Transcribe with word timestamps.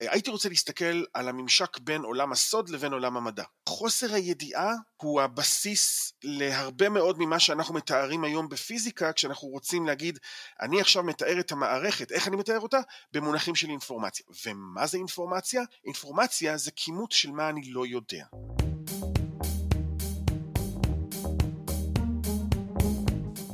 הייתי 0.00 0.30
רוצה 0.30 0.48
להסתכל 0.48 1.02
על 1.14 1.28
הממשק 1.28 1.78
בין 1.78 2.02
עולם 2.02 2.32
הסוד 2.32 2.68
לבין 2.68 2.92
עולם 2.92 3.16
המדע. 3.16 3.44
חוסר 3.68 4.14
הידיעה 4.14 4.74
הוא 4.96 5.20
הבסיס 5.20 6.12
להרבה 6.24 6.88
מאוד 6.88 7.16
ממה 7.18 7.40
שאנחנו 7.40 7.74
מתארים 7.74 8.24
היום 8.24 8.48
בפיזיקה, 8.48 9.12
כשאנחנו 9.12 9.48
רוצים 9.48 9.86
להגיד, 9.86 10.18
אני 10.60 10.80
עכשיו 10.80 11.02
מתאר 11.02 11.40
את 11.40 11.52
המערכת, 11.52 12.12
איך 12.12 12.28
אני 12.28 12.36
מתאר 12.36 12.60
אותה? 12.60 12.78
במונחים 13.12 13.54
של 13.54 13.68
אינפורמציה. 13.68 14.26
ומה 14.46 14.86
זה 14.86 14.98
אינפורמציה? 14.98 15.62
אינפורמציה 15.84 16.56
זה 16.56 16.70
כימות 16.70 17.12
של 17.12 17.30
מה 17.30 17.48
אני 17.48 17.70
לא 17.70 17.86
יודע. 17.86 18.24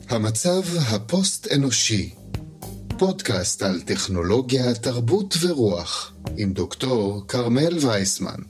המצב 0.08 0.62
הפוסט-אנושי 0.90 2.23
פודקאסט 2.98 3.62
על 3.62 3.80
טכנולוגיה, 3.80 4.74
תרבות 4.74 5.34
ורוח, 5.40 6.14
עם 6.36 6.52
דוקטור 6.52 7.24
כרמל 7.28 7.78
וייסמן. 7.80 8.40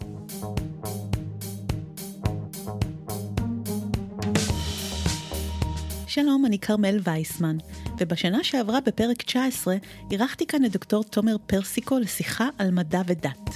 שלום, 6.06 6.46
אני 6.46 6.58
כרמל 6.58 7.00
וייסמן, 7.04 7.56
ובשנה 7.98 8.44
שעברה 8.44 8.80
בפרק 8.80 9.22
19 9.22 9.76
אירחתי 10.10 10.46
כאן 10.46 10.64
את 10.64 10.72
דוקטור 10.72 11.04
תומר 11.04 11.36
פרסיקו 11.46 11.98
לשיחה 11.98 12.48
על 12.58 12.70
מדע 12.70 13.02
ודת. 13.06 13.50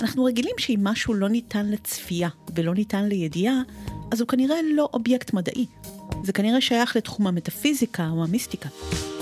אנחנו 0.00 0.24
רגילים 0.24 0.54
שאם 0.58 0.80
משהו 0.82 1.14
לא 1.14 1.28
ניתן 1.28 1.66
לצפייה 1.66 2.28
ולא 2.54 2.74
ניתן 2.74 3.04
לידיעה, 3.04 3.62
אז 4.12 4.20
הוא 4.20 4.28
כנראה 4.28 4.56
לא 4.74 4.88
אובייקט 4.92 5.32
מדעי. 5.32 5.66
זה 6.24 6.32
כנראה 6.32 6.60
שייך 6.60 6.96
לתחום 6.96 7.26
המטאפיזיקה 7.26 8.08
או 8.08 8.24
המיסטיקה. 8.24 8.68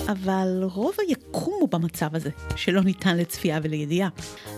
אבל 0.08 0.62
רוב 0.62 0.94
היקום 1.08 1.54
הוא 1.60 1.68
במצב 1.68 2.16
הזה, 2.16 2.30
שלא 2.56 2.82
ניתן 2.82 3.16
לצפייה 3.16 3.60
ולידיעה. 3.62 4.08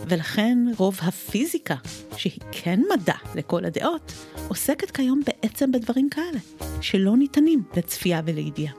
ולכן 0.09 0.59
רוב 0.77 0.99
הפיזיקה, 1.03 1.75
שהיא 2.17 2.41
כן 2.53 2.81
מדע 2.95 3.15
לכל 3.35 3.65
הדעות, 3.65 4.13
עוסקת 4.49 4.91
כיום 4.91 5.21
בעצם 5.27 5.73
בדברים 5.73 6.09
כאלה, 6.11 6.39
שלא 6.81 7.17
ניתנים 7.17 7.63
לצפייה 7.77 8.21
ולידיעה. 8.25 8.75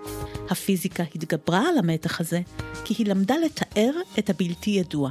הפיזיקה 0.49 1.03
התגברה 1.15 1.69
על 1.69 1.77
המתח 1.77 2.21
הזה, 2.21 2.41
כי 2.85 2.93
היא 2.97 3.07
למדה 3.07 3.35
לתאר 3.45 3.91
את 4.19 4.29
הבלתי 4.29 4.69
ידוע. 4.69 5.09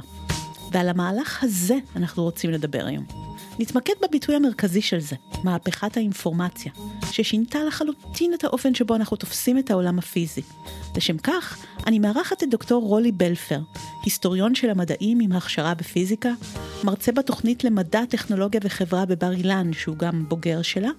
ועל 0.71 0.89
המהלך 0.89 1.43
הזה 1.43 1.77
אנחנו 1.95 2.23
רוצים 2.23 2.51
לדבר 2.51 2.85
היום. 2.85 3.26
נתמקד 3.59 3.93
בביטוי 4.01 4.35
המרכזי 4.35 4.81
של 4.81 4.99
זה, 4.99 5.15
מהפכת 5.43 5.97
האינפורמציה, 5.97 6.71
ששינתה 7.11 7.59
לחלוטין 7.63 8.33
את 8.33 8.43
האופן 8.43 8.75
שבו 8.75 8.95
אנחנו 8.95 9.17
תופסים 9.17 9.59
את 9.59 9.71
העולם 9.71 9.99
הפיזי. 9.99 10.41
לשם 10.95 11.17
כך, 11.17 11.57
אני 11.87 11.99
מארחת 11.99 12.43
את 12.43 12.49
דוקטור 12.49 12.83
רולי 12.83 13.11
בלפר, 13.11 13.59
היסטוריון 14.03 14.55
של 14.55 14.69
המדעים 14.69 15.19
עם 15.19 15.31
הכשרה 15.31 15.73
בפיזיקה, 15.73 16.29
מרצה 16.83 17.11
בתוכנית 17.11 17.63
למדע, 17.63 18.05
טכנולוגיה 18.05 18.61
וחברה 18.63 19.05
בבר 19.05 19.31
אילן, 19.31 19.73
שהוא 19.73 19.95
גם 19.95 20.29
בוגר 20.29 20.61
שלה, 20.61 20.89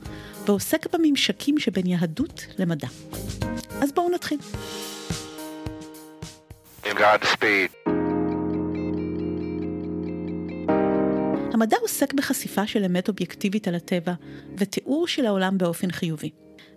ועוסק 0.47 0.95
בממשקים 0.95 1.59
שבין 1.59 1.87
יהדות 1.87 2.47
למדע. 2.59 2.89
אז 3.83 3.93
בואו 3.93 4.11
נתחיל. 4.11 4.39
Godspeed. 6.85 7.98
המדע 11.53 11.77
עוסק 11.81 12.15
בחשיפה 12.15 12.67
של 12.67 12.85
אמת 12.85 13.09
אובייקטיבית 13.09 13.69
על 13.69 13.75
הטבע 13.75 14.13
ותיאור 14.59 15.07
של 15.07 15.27
העולם 15.27 15.59
באופן 15.59 15.91
חיובי. 15.91 16.31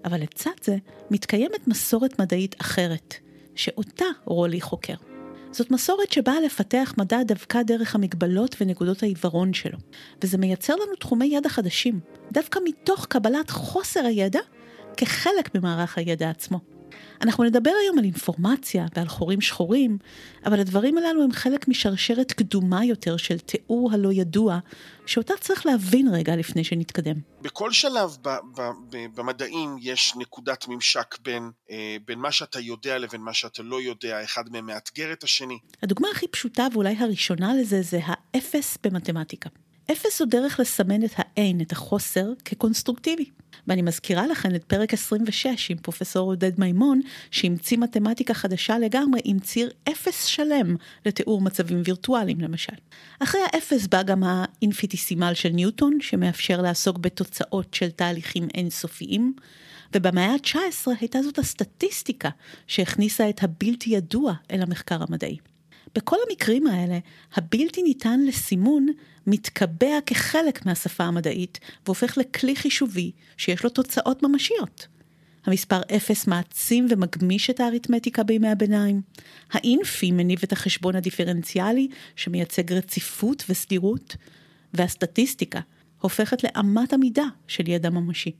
אבל 0.05 0.21
לצד 0.21 0.51
זה 0.63 0.75
מתקיימת 1.11 1.67
מסורת 1.67 2.21
מדעית 2.21 2.55
אחרת, 2.61 3.15
שאותה 3.55 4.05
רולי 4.25 4.61
חוקר. 4.61 4.93
זאת 5.51 5.71
מסורת 5.71 6.11
שבאה 6.11 6.41
לפתח 6.45 6.93
מדע 6.97 7.23
דווקא 7.23 7.61
דרך 7.63 7.95
המגבלות 7.95 8.55
ונקודות 8.61 9.03
העיוורון 9.03 9.53
שלו, 9.53 9.77
וזה 10.23 10.37
מייצר 10.37 10.75
לנו 10.75 10.95
תחומי 10.95 11.25
ידע 11.25 11.49
חדשים, 11.49 11.99
דווקא 12.31 12.59
מתוך 12.65 13.05
קבלת 13.05 13.49
חוסר 13.49 14.05
הידע 14.05 14.39
כחלק 14.97 15.55
ממערך 15.55 15.97
הידע 15.97 16.29
עצמו. 16.29 16.59
אנחנו 17.21 17.43
נדבר 17.43 17.71
היום 17.83 17.99
על 17.99 18.03
אינפורמציה 18.03 18.85
ועל 18.95 19.07
חורים 19.07 19.41
שחורים, 19.41 19.97
אבל 20.45 20.59
הדברים 20.59 20.97
הללו 20.97 21.23
הם 21.23 21.31
חלק 21.31 21.67
משרשרת 21.67 22.31
קדומה 22.31 22.85
יותר 22.85 23.17
של 23.17 23.39
תיאור 23.39 23.89
הלא 23.93 24.13
ידוע, 24.13 24.59
שאותה 25.05 25.33
צריך 25.39 25.65
להבין 25.65 26.07
רגע 26.13 26.35
לפני 26.35 26.63
שנתקדם. 26.63 27.15
בכל 27.41 27.71
שלב 27.71 28.17
ב- 28.21 28.29
ב- 28.29 28.61
ב- 28.89 29.15
במדעים 29.15 29.75
יש 29.81 30.13
נקודת 30.15 30.67
ממשק 30.67 31.17
בין, 31.21 31.51
אה, 31.71 31.97
בין 32.05 32.19
מה 32.19 32.31
שאתה 32.31 32.59
יודע 32.59 32.97
לבין 32.97 33.21
מה 33.21 33.33
שאתה 33.33 33.63
לא 33.63 33.81
יודע, 33.81 34.23
אחד 34.23 34.43
מהם 34.51 34.65
מאתגר 34.65 35.13
את 35.13 35.23
השני. 35.23 35.59
הדוגמה 35.83 36.07
הכי 36.11 36.27
פשוטה 36.27 36.67
ואולי 36.73 36.95
הראשונה 36.99 37.53
לזה 37.55 37.81
זה 37.81 37.99
האפס 38.03 38.77
במתמטיקה. 38.83 39.49
אפס 39.91 40.21
הוא 40.21 40.27
דרך 40.27 40.59
לסמן 40.59 41.03
את 41.03 41.11
האין, 41.15 41.61
את 41.61 41.71
החוסר, 41.71 42.25
כקונסטרוקטיבי. 42.45 43.25
ואני 43.67 43.81
מזכירה 43.81 44.27
לכם 44.27 44.55
את 44.55 44.63
פרק 44.63 44.93
26 44.93 45.71
עם 45.71 45.77
פרופסור 45.77 46.29
עודד 46.29 46.51
מימון, 46.59 47.01
שהמציא 47.31 47.77
מתמטיקה 47.77 48.33
חדשה 48.33 48.79
לגמרי 48.79 49.21
עם 49.23 49.39
ציר 49.39 49.69
אפס 49.89 50.25
שלם 50.25 50.75
לתיאור 51.05 51.41
מצבים 51.41 51.81
וירטואליים 51.85 52.41
למשל. 52.41 52.73
אחרי 53.19 53.41
האפס 53.53 53.87
בא 53.87 54.03
גם 54.03 54.23
האינפיטיסימל 54.23 55.33
של 55.33 55.49
ניוטון, 55.49 55.97
שמאפשר 56.01 56.61
לעסוק 56.61 56.97
בתוצאות 56.97 57.73
של 57.73 57.91
תהליכים 57.91 58.47
אינסופיים. 58.53 59.33
ובמאה 59.95 60.31
ה-19 60.33 60.91
הייתה 60.99 61.21
זאת 61.21 61.39
הסטטיסטיקה 61.39 62.29
שהכניסה 62.67 63.29
את 63.29 63.43
הבלתי 63.43 63.89
ידוע 63.89 64.33
אל 64.51 64.61
המחקר 64.61 65.03
המדעי. 65.09 65.50
בכל 65.95 66.15
המקרים 66.29 66.67
האלה, 66.67 66.99
הבלתי 67.33 67.83
ניתן 67.83 68.19
לסימון 68.25 68.87
מתקבע 69.27 69.99
כחלק 70.05 70.65
מהשפה 70.65 71.03
המדעית 71.03 71.59
והופך 71.85 72.17
לכלי 72.17 72.55
חישובי 72.55 73.11
שיש 73.37 73.63
לו 73.63 73.69
תוצאות 73.69 74.23
ממשיות. 74.23 74.87
המספר 75.45 75.81
0 75.95 76.27
מעצים 76.27 76.87
ומגמיש 76.89 77.49
את 77.49 77.59
האריתמטיקה 77.59 78.23
בימי 78.23 78.47
הביניים. 78.47 79.01
האינפי 79.51 80.11
מניב 80.11 80.39
את 80.43 80.51
החשבון 80.51 80.95
הדיפרנציאלי 80.95 81.87
שמייצג 82.15 82.73
רציפות 82.73 83.43
וסדירות, 83.49 84.15
והסטטיסטיקה 84.73 85.59
הופכת 86.01 86.43
לאמת 86.43 86.93
המידה 86.93 87.25
של 87.47 87.69
ידע 87.69 87.89
ממשי. 87.89 88.31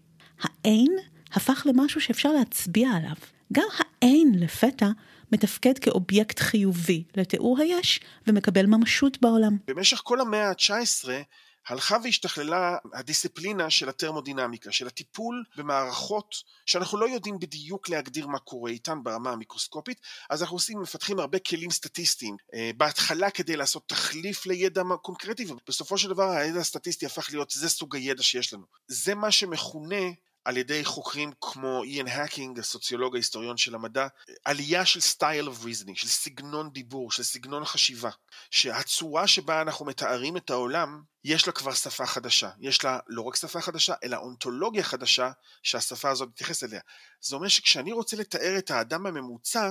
האין 0.42 0.92
הפך 1.34 1.68
למשהו 1.70 2.02
שאפשר 2.02 2.32
להצביע 2.32 2.90
עליו. 2.90 3.16
גם 3.54 3.68
האין 3.80 4.32
לפתע 4.36 4.90
מתפקד 5.32 5.80
כאובייקט 5.80 6.40
חיובי 6.40 7.04
לתיאור 7.18 7.60
היש 7.60 8.00
ומקבל 8.28 8.66
ממשות 8.66 9.22
בעולם. 9.22 9.58
במשך 9.68 10.02
כל 10.04 10.22
המאה 10.22 10.50
ה-19 10.50 11.10
הלכה 11.68 11.98
והשתכללה 12.04 12.78
הדיסציפלינה 12.94 13.70
של 13.70 13.90
התרמודינמיקה, 13.90 14.72
של 14.72 14.88
הטיפול 14.88 15.44
במערכות 15.58 16.36
שאנחנו 16.66 16.98
לא 16.98 17.10
יודעים 17.10 17.40
בדיוק 17.40 17.90
להגדיר 17.90 18.28
מה 18.28 18.40
קורה 18.40 18.72
איתן 18.72 19.04
ברמה 19.04 19.32
המיקרוסקופית, 19.32 20.02
אז 20.30 20.42
אנחנו 20.42 20.56
עושים, 20.56 20.82
מפתחים 20.82 21.20
הרבה 21.20 21.40
כלים 21.40 21.72
סטטיסטיים. 21.72 22.36
אה, 22.54 22.72
בהתחלה 22.78 23.30
כדי 23.30 23.56
לעשות 23.56 23.90
תחליף 23.90 24.46
לידע 24.46 24.82
קונקרטי, 25.02 25.46
ובסופו 25.46 25.98
של 25.98 26.10
דבר 26.10 26.30
הידע 26.30 26.60
הסטטיסטי 26.60 27.06
הפך 27.06 27.32
להיות, 27.32 27.50
זה 27.50 27.70
סוג 27.70 27.96
הידע 27.96 28.24
שיש 28.24 28.54
לנו. 28.54 28.66
זה 28.88 29.16
מה 29.16 29.32
שמכונה 29.32 30.06
על 30.46 30.58
ידי 30.58 30.86
חוקרים 30.86 31.32
כמו 31.42 31.84
איאן 31.84 32.08
הקינג, 32.08 32.60
הסוציולוג 32.60 33.16
ההיסטוריון 33.16 33.58
של 33.58 33.76
המדע, 33.76 34.08
עלייה 34.46 34.86
של 34.86 35.02
style 35.02 35.48
of 35.48 35.64
reasoning, 35.64 35.98
של 35.98 36.08
סגנון 36.08 36.70
דיבור, 36.70 37.12
של 37.12 37.24
סגנון 37.24 37.66
חשיבה, 37.66 38.10
שהצורה 38.52 39.28
שבה 39.28 39.62
אנחנו 39.62 39.86
מתארים 39.86 40.38
את 40.38 40.50
העולם, 40.50 41.02
יש 41.24 41.48
לה 41.48 41.54
כבר 41.54 41.74
שפה 41.74 42.06
חדשה. 42.06 42.50
יש 42.60 42.84
לה 42.84 43.00
לא 43.08 43.22
רק 43.22 43.36
שפה 43.36 43.62
חדשה, 43.62 43.94
אלא 44.04 44.18
אונתולוגיה 44.18 44.84
חדשה 44.84 45.32
שהשפה 45.64 46.10
הזאת 46.10 46.30
מתייחסת 46.30 46.64
אליה. 46.64 46.82
זה 47.22 47.36
אומר 47.36 47.48
שכשאני 47.48 47.92
רוצה 47.92 48.18
לתאר 48.18 48.58
את 48.58 48.72
האדם 48.72 49.06
הממוצע, 49.06 49.70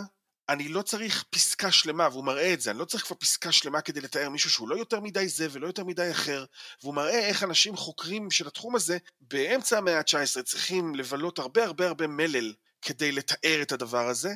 אני 0.50 0.68
לא 0.68 0.82
צריך 0.82 1.24
פסקה 1.30 1.72
שלמה, 1.72 2.08
והוא 2.12 2.24
מראה 2.24 2.52
את 2.52 2.60
זה, 2.60 2.70
אני 2.70 2.78
לא 2.78 2.84
צריך 2.84 3.04
כבר 3.04 3.16
פסקה 3.16 3.52
שלמה 3.52 3.80
כדי 3.80 4.00
לתאר 4.00 4.28
מישהו 4.28 4.50
שהוא 4.50 4.68
לא 4.68 4.76
יותר 4.76 5.00
מדי 5.00 5.28
זה 5.28 5.48
ולא 5.50 5.66
יותר 5.66 5.84
מדי 5.84 6.10
אחר, 6.10 6.44
והוא 6.82 6.94
מראה 6.94 7.18
איך 7.18 7.42
אנשים 7.42 7.76
חוקרים 7.76 8.30
של 8.30 8.47
התחום 8.47 8.76
הזה 8.76 8.98
באמצע 9.20 9.78
המאה 9.78 9.98
ה-19 9.98 10.42
צריכים 10.42 10.94
לבלות 10.94 11.38
הרבה 11.38 11.64
הרבה 11.64 11.86
הרבה 11.86 12.06
מלל 12.06 12.52
כדי 12.82 13.12
לתאר 13.12 13.62
את 13.62 13.72
הדבר 13.72 14.08
הזה. 14.08 14.34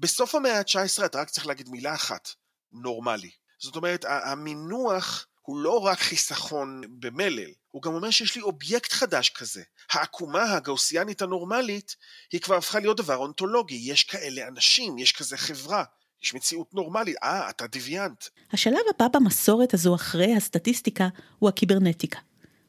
בסוף 0.00 0.34
המאה 0.34 0.58
ה-19 0.58 1.04
אתה 1.04 1.20
רק 1.20 1.30
צריך 1.30 1.46
להגיד 1.46 1.68
מילה 1.68 1.94
אחת, 1.94 2.28
נורמלי. 2.72 3.30
זאת 3.58 3.76
אומרת, 3.76 4.04
המינוח 4.08 5.26
הוא 5.46 5.58
לא 5.58 5.78
רק 5.78 5.98
חיסכון 5.98 6.82
במלל, 6.88 7.50
הוא 7.70 7.82
גם 7.82 7.94
אומר 7.94 8.10
שיש 8.10 8.36
לי 8.36 8.42
אובייקט 8.42 8.92
חדש 8.92 9.30
כזה. 9.30 9.62
העקומה 9.90 10.52
הגאוסיאנית 10.52 11.22
הנורמלית, 11.22 11.96
היא 12.32 12.40
כבר 12.40 12.54
הפכה 12.54 12.80
להיות 12.80 12.96
דבר 12.96 13.16
אונתולוגי. 13.16 13.80
יש 13.82 14.04
כאלה 14.04 14.48
אנשים, 14.48 14.98
יש 14.98 15.12
כזה 15.12 15.36
חברה. 15.36 15.84
יש 16.22 16.34
מציאות 16.34 16.74
נורמלית, 16.74 17.16
אה, 17.22 17.50
אתה 17.50 17.66
דוויאנט. 17.66 18.24
השלב 18.52 18.80
הבא 18.94 19.08
במסורת 19.08 19.74
הזו 19.74 19.94
אחרי 19.94 20.36
הסטטיסטיקה 20.36 21.08
הוא 21.38 21.48
הקיברנטיקה. 21.48 22.20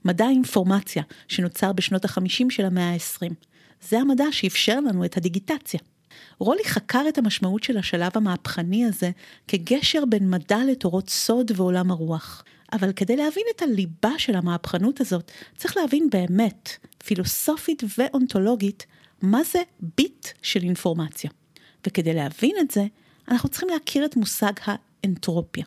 מדע 0.06 0.26
האינפורמציה 0.26 1.04
שנוצר 1.28 1.74
בשנות 1.74 2.06
החמישים 2.06 2.50
של 2.50 2.66
המאה 2.66 2.94
ה-20. 2.94 3.34
זה 3.82 4.00
המדע 4.00 4.26
שאפשר 4.32 4.80
לנו 4.80 5.06
את 5.06 5.18
הדיגיטציה. 5.18 5.80
רולי 6.38 6.64
חקר 6.66 7.06
את 7.10 7.18
המשמעות 7.18 7.64
של 7.64 7.78
השלב 7.78 8.12
המהפכני 8.16 8.86
הזה 8.86 9.12
כגשר 9.48 10.04
בין 10.10 10.30
מדע 10.30 10.58
לתורות 10.68 11.10
סוד 11.10 11.52
ועולם 11.56 11.92
הרוח. 11.92 12.44
אבל 12.74 12.94
כדי 12.94 13.16
להבין 13.16 13.44
את 13.56 13.62
הליבה 13.62 14.12
של 14.18 14.36
המהפכנות 14.36 15.02
הזאת, 15.02 15.32
צריך 15.58 15.78
להבין 15.78 16.10
באמת, 16.12 16.70
פילוסופית 17.04 17.84
ואונתולוגית, 17.98 18.86
מה 19.22 19.44
זה 19.44 19.62
ביט 19.98 20.28
של 20.42 20.64
אינפורמציה. 20.64 21.30
וכדי 21.88 22.14
להבין 22.14 22.56
את 22.60 22.72
זה, 22.72 22.86
אנחנו 23.28 23.50
צריכים 23.50 23.70
להכיר 23.70 24.06
את 24.06 24.16
מושג 24.16 24.52
האנטרופיה. 24.66 25.66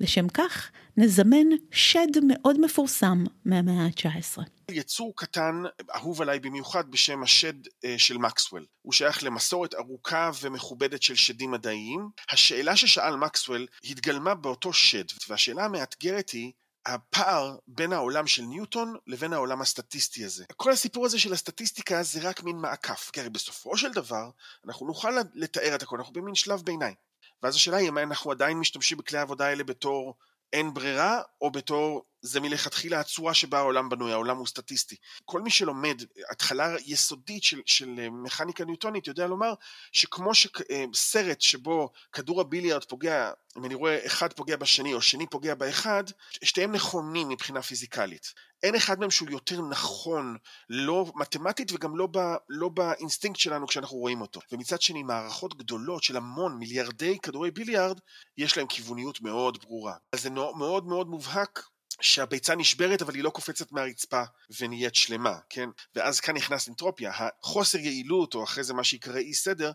לשם 0.00 0.28
כך, 0.28 0.70
נזמן 0.96 1.46
שד 1.70 2.06
מאוד 2.26 2.60
מפורסם 2.60 3.24
מהמאה 3.44 3.84
ה-19. 3.84 4.38
יצור 4.72 5.12
קטן, 5.16 5.62
אהוב 5.94 6.22
עליי 6.22 6.40
במיוחד, 6.40 6.90
בשם 6.90 7.22
השד 7.22 7.54
אה, 7.84 7.94
של 7.98 8.18
מקסוול. 8.18 8.66
הוא 8.82 8.92
שייך 8.92 9.24
למסורת 9.24 9.74
ארוכה 9.74 10.30
ומכובדת 10.40 11.02
של 11.02 11.14
שדים 11.14 11.50
מדעיים. 11.50 12.08
השאלה 12.30 12.76
ששאל 12.76 13.16
מקסוול 13.16 13.66
התגלמה 13.84 14.34
באותו 14.34 14.72
שד, 14.72 15.04
והשאלה 15.28 15.64
המאתגרת 15.64 16.30
היא, 16.30 16.52
הפער 16.86 17.56
בין 17.66 17.92
העולם 17.92 18.26
של 18.26 18.42
ניוטון 18.42 18.96
לבין 19.06 19.32
העולם 19.32 19.60
הסטטיסטי 19.60 20.24
הזה. 20.24 20.44
כל 20.56 20.72
הסיפור 20.72 21.06
הזה 21.06 21.18
של 21.18 21.32
הסטטיסטיקה 21.32 22.02
זה 22.02 22.20
רק 22.28 22.42
מין 22.42 22.56
מעקף, 22.56 23.10
כי 23.12 23.20
הרי 23.20 23.30
בסופו 23.30 23.76
של 23.76 23.92
דבר 23.92 24.30
אנחנו 24.66 24.86
נוכל 24.86 25.14
לתאר 25.34 25.74
את 25.74 25.82
הכל, 25.82 25.96
אנחנו 25.96 26.12
במין 26.12 26.34
שלב 26.34 26.62
ביניים. 26.62 26.94
ואז 27.42 27.54
השאלה 27.54 27.76
היא, 27.76 27.86
האם 27.86 27.98
אנחנו 27.98 28.30
עדיין 28.30 28.58
משתמשים 28.58 28.98
בכלי 28.98 29.18
העבודה 29.18 29.46
האלה 29.46 29.64
בתור 29.64 30.14
אין 30.52 30.74
ברירה, 30.74 31.22
או 31.40 31.50
בתור 31.50 32.04
זה 32.22 32.40
מלכתחילה 32.40 33.00
הצורה 33.00 33.34
שבה 33.34 33.58
העולם 33.58 33.88
בנוי, 33.88 34.12
העולם 34.12 34.36
הוא 34.36 34.46
סטטיסטי. 34.46 34.96
כל 35.24 35.40
מי 35.40 35.50
שלומד 35.50 36.02
התחלה 36.30 36.76
יסודית 36.86 37.42
של, 37.42 37.60
של 37.66 37.94
אה, 37.98 38.10
מכניקה 38.10 38.64
ניוטונית 38.64 39.06
יודע 39.06 39.26
לומר 39.26 39.54
שכמו 39.92 40.30
שסרט 40.34 41.40
שבו 41.40 41.90
כדור 42.12 42.40
הביליארד 42.40 42.84
פוגע, 42.84 43.30
אם 43.58 43.64
אני 43.64 43.74
רואה 43.74 44.06
אחד 44.06 44.32
פוגע 44.32 44.56
בשני 44.56 44.94
או 44.94 45.02
שני 45.02 45.26
פוגע 45.26 45.54
באחד, 45.54 46.04
שתיהם 46.44 46.72
נכונים 46.72 47.28
מבחינה 47.28 47.62
פיזיקלית. 47.62 48.34
אין 48.62 48.74
אחד 48.74 49.00
מהם 49.00 49.10
שהוא 49.10 49.30
יותר 49.30 49.60
נכון, 49.60 50.36
לא 50.68 51.12
מתמטית 51.14 51.72
וגם 51.72 51.96
לא, 51.96 52.08
ב, 52.10 52.18
לא 52.48 52.68
באינסטינקט 52.68 53.40
שלנו 53.40 53.66
כשאנחנו 53.66 53.96
רואים 53.96 54.20
אותו. 54.20 54.40
ומצד 54.52 54.80
שני, 54.80 55.02
מערכות 55.02 55.58
גדולות 55.58 56.02
של 56.02 56.16
המון 56.16 56.58
מיליארדי 56.58 57.18
כדורי 57.18 57.50
ביליארד, 57.50 58.00
יש 58.36 58.56
להם 58.56 58.66
כיווניות 58.66 59.20
מאוד 59.20 59.58
ברורה. 59.62 59.94
אז 60.12 60.22
זה 60.22 60.30
מאוד 60.30 60.86
מאוד 60.86 61.08
מובהק 61.08 61.62
שהביצה 62.00 62.54
נשברת 62.54 63.02
אבל 63.02 63.14
היא 63.14 63.24
לא 63.24 63.30
קופצת 63.30 63.72
מהרצפה 63.72 64.22
ונהיית 64.60 64.94
שלמה, 64.94 65.38
כן? 65.50 65.68
ואז 65.94 66.20
כאן 66.20 66.36
נכנס 66.36 66.68
אנטרופיה, 66.68 67.12
החוסר 67.14 67.78
יעילות 67.78 68.34
או 68.34 68.44
אחרי 68.44 68.64
זה 68.64 68.74
מה 68.74 68.84
שיקרא 68.84 69.18
אי 69.18 69.34
סדר 69.34 69.72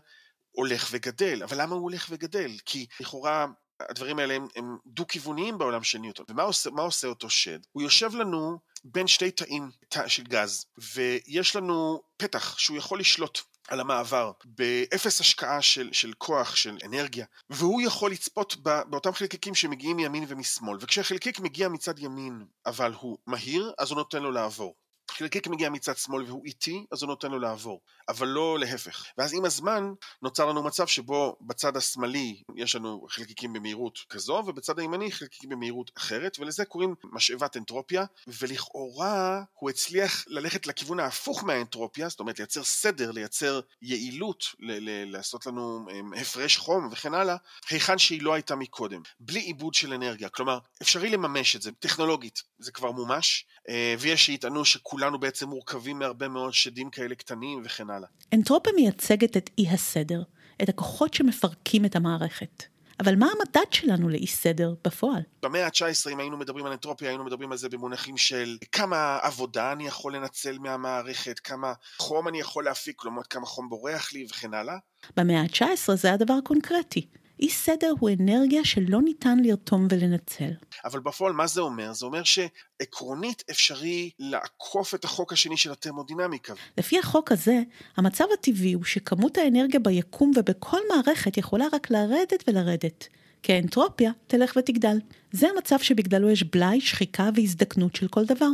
הולך 0.50 0.88
וגדל, 0.90 1.42
אבל 1.42 1.62
למה 1.62 1.74
הוא 1.74 1.82
הולך 1.82 2.06
וגדל? 2.10 2.50
כי 2.66 2.86
לכאורה 3.00 3.46
הדברים 3.80 4.18
האלה 4.18 4.34
הם, 4.34 4.48
הם 4.56 4.76
דו-כיווניים 4.86 5.58
בעולם 5.58 5.82
של 5.82 5.98
ניוטון. 5.98 6.26
ומה 6.28 6.42
עושה, 6.42 6.70
עושה 6.78 7.08
אותו 7.08 7.30
שד? 7.30 7.58
הוא 7.72 7.82
יושב 7.82 8.14
לנו 8.14 8.58
בין 8.84 9.06
שתי 9.06 9.30
תאים 9.30 9.70
תא 9.88 10.08
של 10.08 10.22
גז, 10.22 10.66
ויש 10.94 11.56
לנו 11.56 12.02
פתח 12.16 12.58
שהוא 12.58 12.76
יכול 12.76 13.00
לשלוט 13.00 13.38
על 13.68 13.80
המעבר 13.80 14.32
באפס 14.44 15.20
השקעה 15.20 15.62
של, 15.62 15.88
של 15.92 16.12
כוח, 16.18 16.56
של 16.56 16.78
אנרגיה, 16.84 17.26
והוא 17.50 17.82
יכול 17.82 18.10
לצפות 18.10 18.56
באותם 18.62 19.12
חלקיקים 19.12 19.54
שמגיעים 19.54 19.96
מימין 19.96 20.24
ומשמאל, 20.28 20.78
וכשהחלקיק 20.80 21.40
מגיע 21.40 21.68
מצד 21.68 21.98
ימין 21.98 22.44
אבל 22.66 22.92
הוא 23.00 23.18
מהיר, 23.26 23.72
אז 23.78 23.90
הוא 23.90 23.96
נותן 23.96 24.22
לו 24.22 24.30
לעבור. 24.30 24.74
חלקיק 25.18 25.46
מגיע 25.46 25.70
מצד 25.70 25.96
שמאל 25.96 26.22
והוא 26.22 26.44
איטי, 26.44 26.86
אז 26.92 27.02
הוא 27.02 27.08
נותן 27.08 27.30
לו 27.30 27.38
לעבור, 27.38 27.80
אבל 28.08 28.28
לא 28.28 28.58
להפך. 28.58 29.04
ואז 29.18 29.34
עם 29.34 29.44
הזמן 29.44 29.92
נוצר 30.22 30.46
לנו 30.46 30.62
מצב 30.62 30.86
שבו 30.86 31.36
בצד 31.40 31.76
השמאלי 31.76 32.42
יש 32.56 32.74
לנו 32.74 33.06
חלקיקים 33.10 33.52
במהירות 33.52 33.98
כזו, 34.08 34.42
ובצד 34.46 34.78
הימני 34.78 35.12
חלקיקים 35.12 35.50
במהירות 35.50 35.90
אחרת, 35.96 36.38
ולזה 36.38 36.64
קוראים 36.64 36.94
משאבת 37.04 37.56
אנטרופיה, 37.56 38.04
ולכאורה 38.26 39.42
הוא 39.54 39.70
הצליח 39.70 40.24
ללכת 40.28 40.66
לכיוון 40.66 41.00
ההפוך 41.00 41.44
מהאנטרופיה, 41.44 42.08
זאת 42.08 42.20
אומרת 42.20 42.38
לייצר 42.38 42.64
סדר, 42.64 43.10
לייצר 43.10 43.60
יעילות, 43.82 44.44
ל- 44.58 44.90
ל- 44.90 45.12
לעשות 45.12 45.46
לנו 45.46 45.86
הפרש 46.16 46.56
חום 46.56 46.88
וכן 46.92 47.14
הלאה, 47.14 47.36
היכן 47.70 47.98
שהיא 47.98 48.22
לא 48.22 48.34
הייתה 48.34 48.56
מקודם, 48.56 49.02
בלי 49.20 49.40
עיבוד 49.40 49.74
של 49.74 49.92
אנרגיה. 49.92 50.28
כלומר, 50.28 50.58
אפשרי 50.82 51.10
לממש 51.10 51.56
את 51.56 51.62
זה, 51.62 51.72
טכנולוגית, 51.72 52.42
זה 52.58 52.72
כבר 52.72 52.90
מומש, 52.90 53.46
אה, 53.68 53.94
ויש 53.98 54.26
שיטענו 54.26 54.64
שכולם 54.64 55.05
כולנו 55.06 55.20
בעצם 55.20 55.48
מורכבים 55.48 55.98
מהרבה 55.98 56.28
מאוד 56.28 56.54
שדים 56.54 56.90
כאלה 56.90 57.14
קטנים 57.14 57.62
וכן 57.64 57.90
הלאה. 57.90 58.08
אנטרופיה 58.34 58.72
מייצגת 58.72 59.36
את 59.36 59.50
אי 59.58 59.68
הסדר, 59.68 60.22
את 60.62 60.68
הכוחות 60.68 61.14
שמפרקים 61.14 61.84
את 61.84 61.96
המערכת. 61.96 62.62
אבל 63.00 63.16
מה 63.16 63.26
המדד 63.26 63.72
שלנו 63.72 64.08
לאי 64.08 64.26
סדר 64.26 64.74
בפועל? 64.84 65.22
במאה 65.42 65.66
ה-19, 65.66 66.12
אם 66.12 66.20
היינו 66.20 66.36
מדברים 66.36 66.66
על 66.66 66.72
אנטרופיה, 66.72 67.08
היינו 67.08 67.24
מדברים 67.24 67.52
על 67.52 67.58
זה 67.58 67.68
במונחים 67.68 68.16
של 68.16 68.56
כמה 68.72 69.18
עבודה 69.22 69.72
אני 69.72 69.86
יכול 69.86 70.16
לנצל 70.16 70.58
מהמערכת, 70.58 71.38
כמה 71.38 71.72
חום 71.98 72.28
אני 72.28 72.40
יכול 72.40 72.64
להפיק, 72.64 72.96
כלומר 72.98 73.22
כמה 73.30 73.46
חום 73.46 73.68
בורח 73.68 74.12
לי 74.12 74.26
וכן 74.30 74.54
הלאה. 74.54 74.76
במאה 75.16 75.40
ה-19 75.40 75.94
זה 75.94 76.12
הדבר 76.12 76.38
קונקרטי. 76.44 77.08
אי 77.40 77.50
סדר 77.50 77.92
הוא 77.98 78.10
אנרגיה 78.20 78.64
שלא 78.64 79.02
ניתן 79.02 79.38
לרתום 79.42 79.86
ולנצל. 79.90 80.50
אבל 80.84 81.00
בפועל 81.00 81.32
מה 81.32 81.46
זה 81.46 81.60
אומר? 81.60 81.92
זה 81.92 82.06
אומר 82.06 82.22
שעקרונית 82.24 83.44
אפשרי 83.50 84.10
לעקוף 84.18 84.94
את 84.94 85.04
החוק 85.04 85.32
השני 85.32 85.56
של 85.56 85.72
התרמודינמיקה. 85.72 86.54
לפי 86.78 86.98
החוק 86.98 87.32
הזה, 87.32 87.62
המצב 87.96 88.24
הטבעי 88.34 88.72
הוא 88.72 88.84
שכמות 88.84 89.38
האנרגיה 89.38 89.80
ביקום 89.80 90.32
ובכל 90.36 90.80
מערכת 90.94 91.36
יכולה 91.36 91.64
רק 91.72 91.90
לרדת 91.90 92.44
ולרדת. 92.48 93.08
כי 93.42 93.52
האנטרופיה 93.52 94.10
תלך 94.26 94.56
ותגדל. 94.58 94.98
זה 95.32 95.48
המצב 95.54 95.78
שבגללו 95.78 96.30
יש 96.30 96.42
בלאי, 96.42 96.80
שחיקה 96.80 97.30
והזדקנות 97.34 97.96
של 97.96 98.08
כל 98.08 98.24
דבר. 98.24 98.48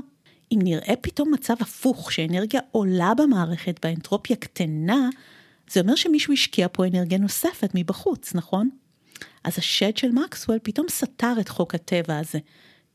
אם 0.52 0.58
נראה 0.62 0.94
פתאום 1.00 1.34
מצב 1.34 1.54
הפוך, 1.60 2.12
שאנרגיה 2.12 2.60
עולה 2.70 3.12
במערכת 3.14 3.80
באנטרופיה 3.82 4.36
קטנה, 4.36 5.08
זה 5.72 5.80
אומר 5.80 5.94
שמישהו 5.94 6.32
השקיע 6.32 6.66
פה 6.72 6.86
אנרגיה 6.86 7.18
נוספת 7.18 7.70
מבחוץ, 7.74 8.34
נכון? 8.34 8.70
אז 9.44 9.58
השד 9.58 9.96
של 9.96 10.10
מקסוול 10.10 10.58
פתאום 10.62 10.86
סתר 10.90 11.32
את 11.40 11.48
חוק 11.48 11.74
הטבע 11.74 12.18
הזה, 12.18 12.38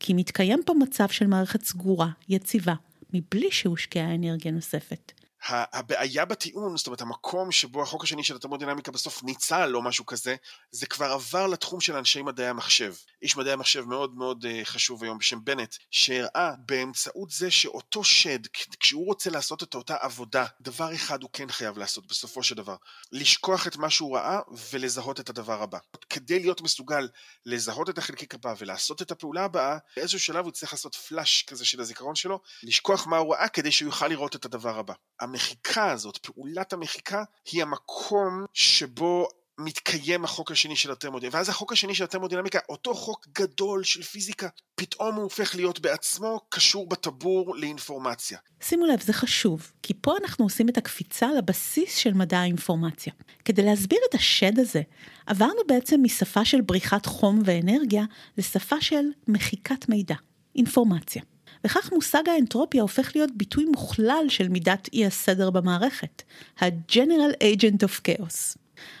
כי 0.00 0.14
מתקיים 0.14 0.60
פה 0.66 0.74
מצב 0.74 1.08
של 1.08 1.26
מערכת 1.26 1.64
סגורה, 1.64 2.08
יציבה, 2.28 2.74
מבלי 3.12 3.50
שהושקעה 3.50 4.14
אנרגיה 4.14 4.52
נוספת. 4.52 5.12
הבעיה 5.46 6.24
בטיעון, 6.24 6.76
זאת 6.76 6.86
אומרת 6.86 7.00
המקום 7.00 7.52
שבו 7.52 7.82
החוק 7.82 8.04
השני 8.04 8.24
של 8.24 8.36
התרמודינמיקה 8.36 8.92
בסוף 8.92 9.22
ניצל 9.22 9.76
או 9.76 9.82
משהו 9.82 10.06
כזה, 10.06 10.36
זה 10.70 10.86
כבר 10.86 11.12
עבר 11.12 11.46
לתחום 11.46 11.80
של 11.80 11.96
אנשי 11.96 12.22
מדעי 12.22 12.48
המחשב. 12.48 12.94
איש 13.22 13.36
מדעי 13.36 13.52
המחשב 13.52 13.84
מאוד 13.84 14.14
מאוד 14.14 14.44
uh, 14.44 14.64
חשוב 14.64 15.04
היום 15.04 15.18
בשם 15.18 15.44
בנט, 15.44 15.76
שהראה 15.90 16.52
באמצעות 16.58 17.30
זה 17.30 17.50
שאותו 17.50 18.04
שד, 18.04 18.38
כשהוא 18.80 19.06
רוצה 19.06 19.30
לעשות 19.30 19.62
את 19.62 19.74
אותה 19.74 19.96
עבודה, 20.00 20.46
דבר 20.60 20.94
אחד 20.94 21.22
הוא 21.22 21.30
כן 21.32 21.50
חייב 21.50 21.78
לעשות 21.78 22.06
בסופו 22.06 22.42
של 22.42 22.54
דבר, 22.54 22.76
לשכוח 23.12 23.66
את 23.66 23.76
מה 23.76 23.90
שהוא 23.90 24.16
ראה 24.16 24.40
ולזהות 24.72 25.20
את 25.20 25.30
הדבר 25.30 25.62
הבא. 25.62 25.78
כדי 26.10 26.38
להיות 26.38 26.60
מסוגל 26.60 27.08
לזהות 27.46 27.90
את 27.90 27.98
החלקיק 27.98 28.34
הבא 28.34 28.54
ולעשות 28.58 29.02
את 29.02 29.10
הפעולה 29.10 29.44
הבאה, 29.44 29.78
באיזשהו 29.96 30.20
שלב 30.20 30.44
הוא 30.44 30.52
צריך 30.52 30.72
לעשות 30.72 30.94
פלאש 30.94 31.42
כזה 31.42 31.64
של 31.64 31.80
הזיכרון 31.80 32.14
שלו, 32.14 32.40
לשכוח 32.62 33.06
מה 33.06 33.16
הוא 33.16 33.34
ראה 33.34 33.48
כדי 33.48 33.72
שהוא 33.72 33.88
יוכל 33.88 34.08
לראות 34.08 34.36
את 34.36 34.44
הדבר 34.44 34.78
הבא. 34.78 34.94
המחיקה 35.28 35.90
הזאת, 35.90 36.16
פעולת 36.16 36.72
המחיקה, 36.72 37.24
היא 37.52 37.62
המקום 37.62 38.44
שבו 38.52 39.28
מתקיים 39.58 40.24
החוק 40.24 40.50
השני 40.50 40.76
של 40.76 40.92
התרמודינמיקה, 40.92 41.36
ואז 41.36 41.48
החוק 41.48 41.72
השני 41.72 41.94
של 41.94 42.04
התרמודינמיקה, 42.04 42.58
אותו 42.68 42.94
חוק 42.94 43.26
גדול 43.38 43.84
של 43.84 44.02
פיזיקה, 44.02 44.48
פתאום 44.74 45.14
הוא 45.14 45.22
הופך 45.22 45.54
להיות 45.54 45.80
בעצמו 45.80 46.40
קשור 46.48 46.88
בטבור 46.88 47.56
לאינפורמציה. 47.56 48.38
שימו 48.60 48.86
לב, 48.86 49.00
זה 49.00 49.12
חשוב, 49.12 49.72
כי 49.82 49.94
פה 50.00 50.16
אנחנו 50.22 50.44
עושים 50.44 50.68
את 50.68 50.78
הקפיצה 50.78 51.28
לבסיס 51.38 51.96
של 51.96 52.14
מדע 52.14 52.38
האינפורמציה. 52.38 53.12
כדי 53.44 53.62
להסביר 53.62 53.98
את 54.10 54.14
השד 54.14 54.58
הזה, 54.58 54.82
עברנו 55.26 55.60
בעצם 55.68 56.00
משפה 56.02 56.44
של 56.44 56.60
בריחת 56.60 57.06
חום 57.06 57.42
ואנרגיה 57.44 58.04
לשפה 58.38 58.80
של 58.80 59.04
מחיקת 59.28 59.88
מידע, 59.88 60.14
אינפורמציה. 60.56 61.22
וכך 61.64 61.92
מושג 61.92 62.22
האנטרופיה 62.28 62.82
הופך 62.82 63.12
להיות 63.14 63.30
ביטוי 63.36 63.64
מוכלל 63.64 64.24
של 64.28 64.48
מידת 64.48 64.88
אי 64.92 65.06
הסדר 65.06 65.50
במערכת, 65.50 66.22
ה-General 66.60 67.42
Agent 67.42 67.86
of 67.86 68.00
Chaos. 68.08 68.58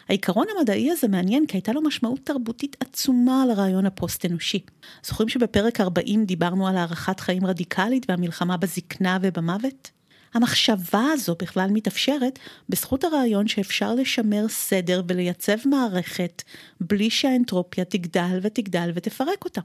העיקרון 0.08 0.46
המדעי 0.56 0.90
הזה 0.90 1.08
מעניין 1.08 1.46
כי 1.46 1.56
הייתה 1.56 1.72
לו 1.72 1.82
משמעות 1.82 2.20
תרבותית 2.24 2.76
עצומה 2.80 3.42
על 3.42 3.50
הרעיון 3.50 3.86
הפוסט-אנושי. 3.86 4.60
זוכרים 5.04 5.28
שבפרק 5.28 5.80
40 5.80 6.24
דיברנו 6.24 6.68
על 6.68 6.76
הארכת 6.76 7.20
חיים 7.20 7.46
רדיקלית 7.46 8.06
והמלחמה 8.08 8.56
בזקנה 8.56 9.18
ובמוות? 9.22 9.90
המחשבה 10.34 11.04
הזו 11.12 11.34
בכלל 11.42 11.70
מתאפשרת 11.72 12.38
בזכות 12.68 13.04
הרעיון 13.04 13.48
שאפשר 13.48 13.94
לשמר 13.94 14.48
סדר 14.48 15.02
ולייצב 15.08 15.56
מערכת 15.64 16.42
בלי 16.80 17.10
שהאנטרופיה 17.10 17.84
תגדל 17.84 18.38
ותגדל 18.42 18.90
ותפרק 18.94 19.44
אותה. 19.44 19.60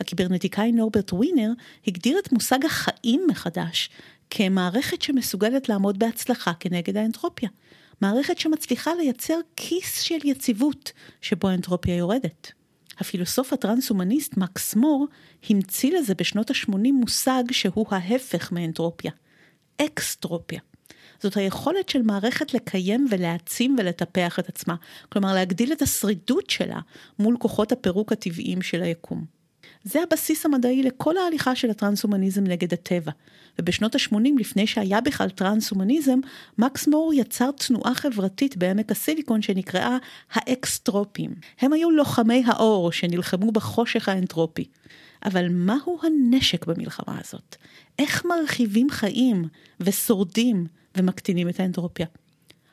הקיברנטיקאי 0.00 0.72
נורברט 0.72 1.12
ווינר 1.12 1.50
הגדיר 1.86 2.18
את 2.18 2.32
מושג 2.32 2.64
החיים 2.64 3.26
מחדש 3.30 3.90
כמערכת 4.30 5.02
שמסוגלת 5.02 5.68
לעמוד 5.68 5.98
בהצלחה 5.98 6.52
כנגד 6.60 6.96
האנטרופיה. 6.96 7.48
מערכת 8.00 8.38
שמצליחה 8.38 8.94
לייצר 8.94 9.38
כיס 9.56 10.00
של 10.00 10.18
יציבות 10.24 10.92
שבו 11.20 11.48
האנטרופיה 11.48 11.96
יורדת. 11.96 12.52
הפילוסוף 12.98 13.52
הטרנס-הומניסט 13.52 14.36
מקס 14.36 14.74
מור 14.74 15.06
המציא 15.50 15.98
לזה 15.98 16.14
בשנות 16.14 16.50
ה-80 16.50 16.92
מושג 16.92 17.42
שהוא 17.50 17.86
ההפך 17.90 18.52
מאנטרופיה, 18.52 19.12
אקסטרופיה. 19.80 20.60
זאת 21.22 21.36
היכולת 21.36 21.88
של 21.88 22.02
מערכת 22.02 22.54
לקיים 22.54 23.06
ולהעצים 23.10 23.76
ולטפח 23.78 24.38
את 24.38 24.48
עצמה, 24.48 24.74
כלומר 25.08 25.34
להגדיל 25.34 25.72
את 25.72 25.82
השרידות 25.82 26.50
שלה 26.50 26.80
מול 27.18 27.36
כוחות 27.38 27.72
הפירוק 27.72 28.12
הטבעיים 28.12 28.62
של 28.62 28.82
היקום. 28.82 29.24
זה 29.84 30.02
הבסיס 30.02 30.46
המדעי 30.46 30.82
לכל 30.82 31.16
ההליכה 31.16 31.56
של 31.56 31.70
הטרנס-הומניזם 31.70 32.44
נגד 32.44 32.72
הטבע. 32.72 33.12
ובשנות 33.58 33.94
ה-80, 33.94 34.16
לפני 34.38 34.66
שהיה 34.66 35.00
בכלל 35.00 35.30
טרנס-הומניזם, 35.30 36.18
מקס 36.58 36.88
מור 36.88 37.14
יצר 37.14 37.50
תנועה 37.50 37.94
חברתית 37.94 38.56
בעמק 38.56 38.90
הסיליקון 38.90 39.42
שנקראה 39.42 39.96
האקסטרופים. 40.32 41.34
הם 41.60 41.72
היו 41.72 41.90
לוחמי 41.90 42.42
האור 42.46 42.92
שנלחמו 42.92 43.52
בחושך 43.52 44.08
האנטרופי. 44.08 44.64
אבל 45.24 45.48
מהו 45.50 45.98
הנשק 46.02 46.66
במלחמה 46.66 47.18
הזאת? 47.20 47.56
איך 47.98 48.24
מרחיבים 48.24 48.90
חיים 48.90 49.44
ושורדים 49.80 50.66
ומקטינים 50.96 51.48
את 51.48 51.60
האנטרופיה? 51.60 52.06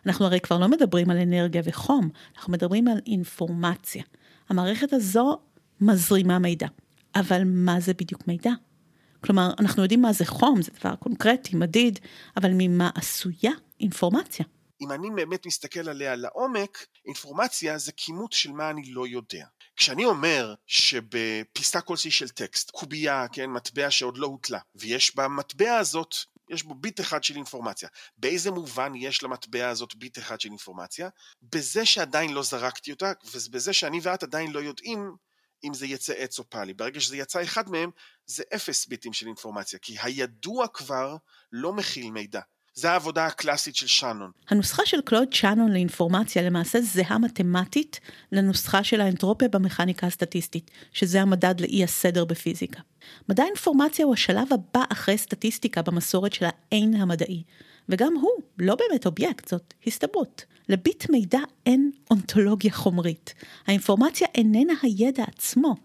אנחנו 0.05 0.25
הרי 0.25 0.39
כבר 0.39 0.57
לא 0.57 0.67
מדברים 0.67 1.09
על 1.09 1.17
אנרגיה 1.17 1.61
וחום, 1.65 2.09
אנחנו 2.35 2.53
מדברים 2.53 2.87
על 2.87 2.97
אינפורמציה. 3.07 4.03
המערכת 4.49 4.93
הזו 4.93 5.37
מזרימה 5.81 6.39
מידע. 6.39 6.67
אבל 7.15 7.41
מה 7.45 7.79
זה 7.79 7.93
בדיוק 7.93 8.27
מידע? 8.27 8.51
כלומר, 9.23 9.51
אנחנו 9.59 9.83
יודעים 9.83 10.01
מה 10.01 10.13
זה 10.13 10.25
חום, 10.25 10.61
זה 10.61 10.71
דבר 10.79 10.95
קונקרטי, 10.95 11.55
מדיד, 11.55 11.99
אבל 12.37 12.51
ממה 12.53 12.89
עשויה 12.95 13.51
אינפורמציה? 13.79 14.45
אם 14.81 14.91
אני 14.91 15.07
באמת 15.15 15.45
מסתכל 15.45 15.89
עליה 15.89 16.15
לעומק, 16.15 16.85
אינפורמציה 17.05 17.77
זה 17.77 17.91
כימות 17.91 18.31
של 18.31 18.51
מה 18.51 18.69
אני 18.69 18.91
לא 18.91 19.07
יודע. 19.07 19.45
כשאני 19.75 20.05
אומר 20.05 20.53
שבפיסה 20.67 21.81
כלשהי 21.81 22.11
של 22.11 22.29
טקסט, 22.29 22.71
קובייה, 22.71 23.25
כן, 23.31 23.49
מטבע 23.49 23.91
שעוד 23.91 24.17
לא 24.17 24.27
הוטלה, 24.27 24.59
ויש 24.75 25.15
במטבע 25.15 25.77
הזאת 25.77 26.15
יש 26.49 26.63
בו 26.63 26.75
ביט 26.75 26.99
אחד 26.99 27.23
של 27.23 27.35
אינפורמציה. 27.35 27.89
באיזה 28.17 28.51
מובן 28.51 28.91
יש 28.95 29.23
למטבע 29.23 29.69
הזאת 29.69 29.95
ביט 29.95 30.17
אחד 30.17 30.41
של 30.41 30.49
אינפורמציה? 30.49 31.09
בזה 31.41 31.85
שעדיין 31.85 32.33
לא 32.33 32.43
זרקתי 32.43 32.91
אותה, 32.91 33.11
ובזה 33.33 33.73
שאני 33.73 33.99
ואת 34.03 34.23
עדיין 34.23 34.51
לא 34.51 34.59
יודעים 34.59 35.15
אם 35.63 35.73
זה 35.73 35.85
יצא 35.85 36.13
עץ 36.13 36.39
או 36.39 36.49
פאלי. 36.49 36.73
ברגע 36.73 36.99
שזה 36.99 37.17
יצא 37.17 37.43
אחד 37.43 37.69
מהם, 37.69 37.89
זה 38.25 38.43
אפס 38.55 38.87
ביטים 38.87 39.13
של 39.13 39.27
אינפורמציה, 39.27 39.79
כי 39.79 39.95
הידוע 40.01 40.67
כבר 40.67 41.15
לא 41.51 41.73
מכיל 41.73 42.11
מידע. 42.11 42.41
זה 42.73 42.91
העבודה 42.91 43.25
הקלאסית 43.25 43.75
של 43.75 43.87
שאנון. 43.87 44.31
הנוסחה 44.49 44.85
של 44.85 45.01
קלוד 45.01 45.33
שאנון 45.33 45.71
לאינפורמציה 45.71 46.41
למעשה 46.41 46.81
זהה 46.81 47.17
מתמטית 47.17 47.99
לנוסחה 48.31 48.83
של 48.83 49.01
האנטרופיה 49.01 49.47
במכניקה 49.47 50.07
הסטטיסטית, 50.07 50.71
שזה 50.93 51.21
המדד 51.21 51.59
לאי 51.59 51.83
הסדר 51.83 52.25
בפיזיקה. 52.25 52.81
מדע 53.29 53.43
האינפורמציה 53.43 54.05
הוא 54.05 54.13
השלב 54.13 54.47
הבא 54.53 54.83
אחרי 54.89 55.17
סטטיסטיקה 55.17 55.81
במסורת 55.81 56.33
של 56.33 56.45
האין 56.45 56.93
המדעי, 56.93 57.43
וגם 57.89 58.13
הוא 58.15 58.31
לא 58.57 58.75
באמת 58.75 59.05
אובייקט, 59.05 59.47
זאת 59.47 59.73
הסתברות. 59.87 60.45
לביט 60.69 61.09
מידע 61.09 61.39
אין 61.65 61.91
אונתולוגיה 62.11 62.71
חומרית. 62.71 63.33
האינפורמציה 63.67 64.27
איננה 64.35 64.73
הידע 64.81 65.23
עצמו, 65.23 65.75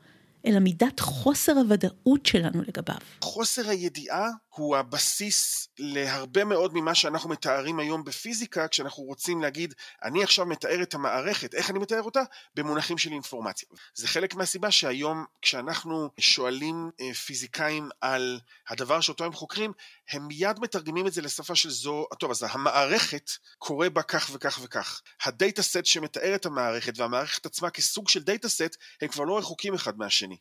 אלא 0.47 0.59
מידת 0.59 1.01
חוסר 1.01 1.53
הוודאות 1.53 2.27
שלנו 2.27 2.63
לגביו. 2.63 2.97
חוסר 3.21 3.69
הידיעה 3.69 4.31
הוא 4.57 4.77
הבסיס 4.77 5.69
להרבה 5.79 6.45
מאוד 6.45 6.75
ממה 6.75 6.95
שאנחנו 6.95 7.31
מתארים 7.31 7.79
היום 7.79 8.05
בפיזיקה, 8.05 8.69
כשאנחנו 8.69 9.03
רוצים 9.03 9.43
להגיד, 9.43 9.75
אני 10.05 10.23
עכשיו 10.23 10.47
מתאר 10.47 10.83
את 10.83 10.95
המערכת, 10.95 11.55
איך 11.55 11.71
אני 11.71 11.79
מתאר 11.79 12.03
אותה? 12.03 12.23
במונחים 12.55 12.99
של 12.99 13.13
אינפורמציה. 13.13 13.69
זה 13.95 14.09
חלק 14.09 14.35
מהסיבה 14.35 14.71
שהיום 14.71 15.25
כשאנחנו 15.43 16.11
שואלים 16.21 16.91
אה, 17.01 17.15
פיזיקאים 17.15 17.89
על 18.01 18.41
הדבר 18.69 19.01
שאותו 19.01 19.25
הם 19.25 19.33
חוקרים, 19.33 19.73
הם 20.11 20.27
מיד 20.27 20.59
מתרגמים 20.61 21.07
את 21.07 21.13
זה 21.13 21.23
לשפה 21.23 21.55
של 21.55 21.71
זו, 21.71 22.07
טוב, 22.19 22.31
אז 22.31 22.47
המערכת 22.51 23.31
קורה 23.59 23.91
בה 23.91 24.03
כך 24.03 24.31
וכך 24.33 24.59
וכך. 24.63 25.03
הדאטה 25.25 25.63
סט 25.63 25.85
שמתאר 25.85 26.35
את 26.35 26.47
המערכת 26.47 26.99
והמערכת 26.99 27.47
עצמה 27.47 27.71
כסוג 27.71 28.09
של 28.09 28.23
דאטה 28.23 28.49
סט, 28.49 28.77
הם 29.01 29.09
כבר 29.09 29.25
לא 29.25 29.39
רחוקים 29.39 29.75
אחד 29.75 29.99
מהשני. 29.99 30.37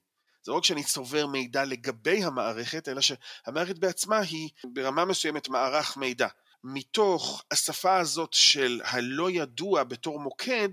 זה 0.46 0.52
לא 0.52 0.58
רק 0.58 0.64
שאני 0.64 0.84
צובר 0.84 1.28
מידע 1.28 1.66
לגבי 1.66 2.24
המערכת, 2.24 2.88
אלא 2.90 3.02
שהמערכת 3.02 3.78
בעצמה 3.78 4.20
היא 4.20 4.50
ברמה 4.64 5.06
מסוימת 5.06 5.50
מערך 5.50 5.98
מידע. 5.98 6.28
מתוך 6.68 7.44
השפה 7.52 7.98
הזאת 7.98 8.34
של 8.34 8.82
הלא 8.84 9.32
ידוע 9.32 9.84
בתור 9.84 10.20
מוקד, 10.20 10.70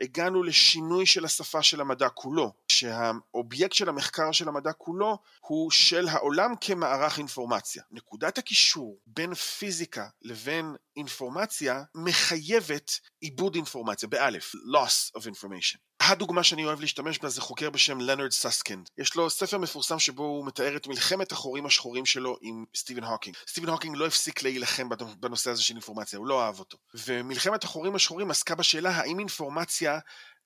הגענו 0.00 0.42
לשינוי 0.42 1.06
של 1.06 1.24
השפה 1.24 1.62
של 1.62 1.80
המדע 1.80 2.08
כולו, 2.08 2.52
שהאובייקט 2.68 3.72
של 3.72 3.88
המחקר 3.88 4.32
של 4.32 4.48
המדע 4.48 4.72
כולו 4.72 5.18
הוא 5.40 5.70
של 5.70 6.08
העולם 6.08 6.54
כמערך 6.60 7.18
אינפורמציה. 7.18 7.82
נקודת 7.90 8.38
הקישור 8.38 8.98
בין 9.06 9.34
פיזיקה 9.34 10.08
לבין 10.22 10.74
אינפורמציה 10.96 11.82
מחייבת 11.94 13.00
עיבוד 13.20 13.54
אינפורמציה, 13.54 14.08
באלף, 14.08 14.52
loss 14.54 15.18
of 15.18 15.22
information. 15.22 15.91
הדוגמה 16.08 16.42
שאני 16.42 16.64
אוהב 16.64 16.80
להשתמש 16.80 17.18
בה 17.18 17.28
זה 17.28 17.40
חוקר 17.40 17.70
בשם 17.70 18.00
לנרד 18.00 18.30
ססקינד. 18.30 18.88
יש 18.98 19.14
לו 19.14 19.30
ספר 19.30 19.58
מפורסם 19.58 19.98
שבו 19.98 20.22
הוא 20.22 20.46
מתאר 20.46 20.76
את 20.76 20.86
מלחמת 20.86 21.32
החורים 21.32 21.66
השחורים 21.66 22.06
שלו 22.06 22.36
עם 22.42 22.64
סטיבן 22.76 23.04
הוקינג. 23.04 23.36
סטיבן 23.48 23.68
הוקינג 23.68 23.96
לא 23.96 24.06
הפסיק 24.06 24.42
להילחם 24.42 24.88
בנושא 25.20 25.50
הזה 25.50 25.62
של 25.62 25.74
אינפורמציה, 25.74 26.18
הוא 26.18 26.26
לא 26.26 26.42
אהב 26.42 26.58
אותו. 26.58 26.78
ומלחמת 26.94 27.64
החורים 27.64 27.94
השחורים 27.94 28.30
עסקה 28.30 28.54
בשאלה 28.54 28.90
האם 28.90 29.18
אינפורמציה 29.18 29.98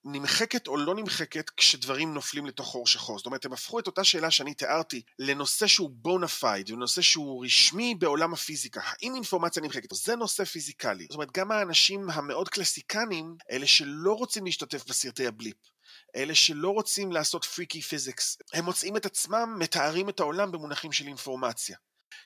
נמחקת 0.09 0.67
או 0.67 0.77
לא 0.77 0.95
נמחקת 0.95 1.51
כשדברים 1.51 2.15
נופלים 2.15 2.47
לתוך 2.47 2.67
חור 2.67 2.87
שחור. 2.87 3.19
זאת 3.19 3.27
אומרת, 3.27 3.45
הם 3.45 3.53
הפכו 3.53 3.79
את 3.79 3.87
אותה 3.87 4.05
שאלה 4.05 4.31
שאני 4.31 4.55
תיארתי 4.55 5.03
לנושא 5.19 5.67
שהוא 5.67 5.91
bona 5.93 6.27
fide, 6.27 6.69
לנושא 6.69 7.03
שהוא 7.03 7.45
רשמי 7.45 7.95
בעולם 7.95 8.33
הפיזיקה. 8.33 8.81
האם 8.85 9.15
אינפורמציה 9.15 9.63
נמחקת? 9.63 9.95
זה 9.95 10.17
נושא 10.17 10.45
פיזיקלי. 10.45 11.05
זאת 11.05 11.15
אומרת, 11.15 11.33
גם 11.33 11.53
האנשים 11.53 12.11
המאוד 12.11 12.49
קלאסיקנים, 12.49 13.37
אלה 13.51 13.67
שלא 13.67 14.13
רוצים 14.13 14.45
להשתתף 14.45 14.85
בסרטי 14.89 15.27
הבליפ, 15.27 15.57
אלה 16.17 16.35
שלא 16.35 16.71
רוצים 16.71 17.13
לעשות 17.13 17.45
freaky 17.45 17.83
physics, 17.83 18.39
הם 18.55 18.65
מוצאים 18.65 18.97
את 18.97 19.07
עצמם, 19.07 19.57
מתארים 19.59 20.09
את 20.09 20.21
העולם 20.21 20.53
במונחים 20.53 20.93
של 20.93 21.07
אינפורמציה. 21.07 21.77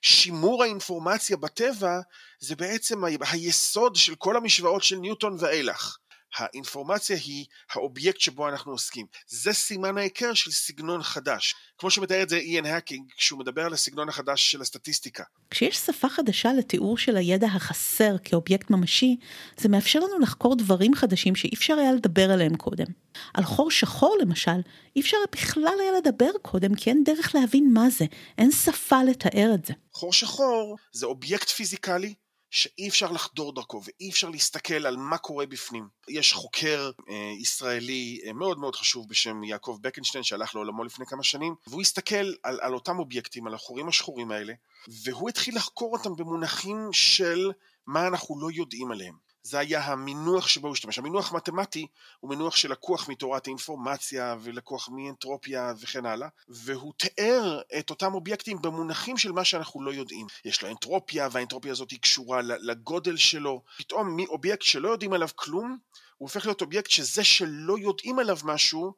שימור 0.02 0.62
האינפורמציה 0.62 1.36
בטבע 1.36 2.00
זה 2.40 2.56
בעצם 2.56 3.04
היסוד 3.04 3.96
של 3.96 4.14
כל 4.14 4.36
המשוואות 4.36 4.82
של 4.82 4.96
ניוטון 4.96 5.36
ואילך. 5.38 5.96
האינפורמציה 6.36 7.16
היא 7.16 7.46
האובייקט 7.72 8.20
שבו 8.20 8.48
אנחנו 8.48 8.72
עוסקים. 8.72 9.06
זה 9.26 9.52
סימן 9.52 9.98
ההיכר 9.98 10.34
של 10.34 10.50
סגנון 10.50 11.02
חדש. 11.02 11.54
כמו 11.78 11.90
שמתאר 11.90 12.22
את 12.22 12.28
זה 12.28 12.36
איאן 12.36 12.66
הקינג 12.66 13.12
כשהוא 13.16 13.40
מדבר 13.40 13.66
על 13.66 13.72
הסגנון 13.72 14.08
החדש 14.08 14.50
של 14.50 14.60
הסטטיסטיקה. 14.60 15.24
כשיש 15.50 15.76
שפה 15.76 16.08
חדשה 16.08 16.52
לתיאור 16.52 16.98
של 16.98 17.16
הידע 17.16 17.46
החסר 17.46 18.16
כאובייקט 18.24 18.70
ממשי, 18.70 19.16
זה 19.56 19.68
מאפשר 19.68 19.98
לנו 19.98 20.18
לחקור 20.18 20.56
דברים 20.56 20.94
חדשים 20.94 21.36
שאי 21.36 21.50
אפשר 21.54 21.74
היה 21.74 21.92
לדבר 21.92 22.30
עליהם 22.30 22.56
קודם. 22.56 22.86
על 23.34 23.44
חור 23.44 23.70
שחור 23.70 24.16
למשל, 24.20 24.60
אי 24.96 25.00
אפשר 25.00 25.16
בכלל 25.32 25.74
היה 25.80 25.92
לדבר 25.98 26.30
קודם 26.42 26.74
כי 26.74 26.90
אין 26.90 27.04
דרך 27.04 27.34
להבין 27.34 27.72
מה 27.72 27.90
זה, 27.90 28.04
אין 28.38 28.50
שפה 28.50 29.02
לתאר 29.02 29.50
את 29.54 29.64
זה. 29.64 29.72
חור 29.92 30.12
שחור 30.12 30.76
זה 30.92 31.06
אובייקט 31.06 31.48
פיזיקלי 31.48 32.14
שאי 32.50 32.88
אפשר 32.88 33.12
לחדור 33.12 33.54
דרכו 33.54 33.82
ואי 33.84 34.10
אפשר 34.10 34.28
להסתכל 34.28 34.86
על 34.86 34.96
מה 34.96 35.18
קורה 35.18 35.46
בפנים. 35.46 35.88
יש 36.08 36.32
חוקר 36.32 36.90
אה, 37.08 37.32
ישראלי 37.38 38.20
אה, 38.26 38.32
מאוד 38.32 38.58
מאוד 38.58 38.76
חשוב 38.76 39.08
בשם 39.08 39.44
יעקב 39.44 39.78
בקנשטיין 39.80 40.24
שהלך 40.24 40.54
לעולמו 40.54 40.84
לפני 40.84 41.06
כמה 41.06 41.22
שנים 41.22 41.54
והוא 41.66 41.80
הסתכל 41.80 42.32
על, 42.42 42.58
על 42.60 42.74
אותם 42.74 42.98
אובייקטים, 42.98 43.46
על 43.46 43.54
החורים 43.54 43.88
השחורים 43.88 44.30
האלה 44.30 44.52
והוא 44.88 45.28
התחיל 45.28 45.56
לחקור 45.56 45.92
אותם 45.92 46.16
במונחים 46.16 46.88
של 46.92 47.50
מה 47.86 48.06
אנחנו 48.06 48.40
לא 48.40 48.50
יודעים 48.50 48.90
עליהם. 48.90 49.29
זה 49.42 49.58
היה 49.58 49.84
המינוח 49.84 50.48
שבו 50.48 50.68
הוא 50.68 50.72
השתמש. 50.72 50.98
המינוח 50.98 51.32
מתמטי 51.32 51.86
הוא 52.20 52.30
מינוח 52.30 52.56
שלקוח 52.56 53.08
מתורת 53.08 53.46
האינפורמציה 53.46 54.36
ולקוח 54.40 54.88
מאנטרופיה 54.92 55.72
וכן 55.80 56.06
הלאה, 56.06 56.28
והוא 56.48 56.92
תיאר 56.96 57.60
את 57.78 57.90
אותם 57.90 58.14
אובייקטים 58.14 58.62
במונחים 58.62 59.16
של 59.16 59.32
מה 59.32 59.44
שאנחנו 59.44 59.82
לא 59.82 59.90
יודעים. 59.90 60.26
יש 60.44 60.62
לו 60.62 60.68
אנטרופיה, 60.68 61.28
והאנטרופיה 61.32 61.72
הזאת 61.72 61.90
היא 61.90 62.00
קשורה 62.00 62.40
לגודל 62.42 63.16
שלו. 63.16 63.62
פתאום 63.78 64.16
מאובייקט 64.16 64.62
שלא 64.62 64.88
יודעים 64.88 65.12
עליו 65.12 65.28
כלום, 65.36 65.78
הוא 66.16 66.26
הופך 66.28 66.46
להיות 66.46 66.60
אובייקט 66.60 66.90
שזה 66.90 67.24
שלא 67.24 67.78
יודעים 67.78 68.18
עליו 68.18 68.38
משהו, 68.44 68.92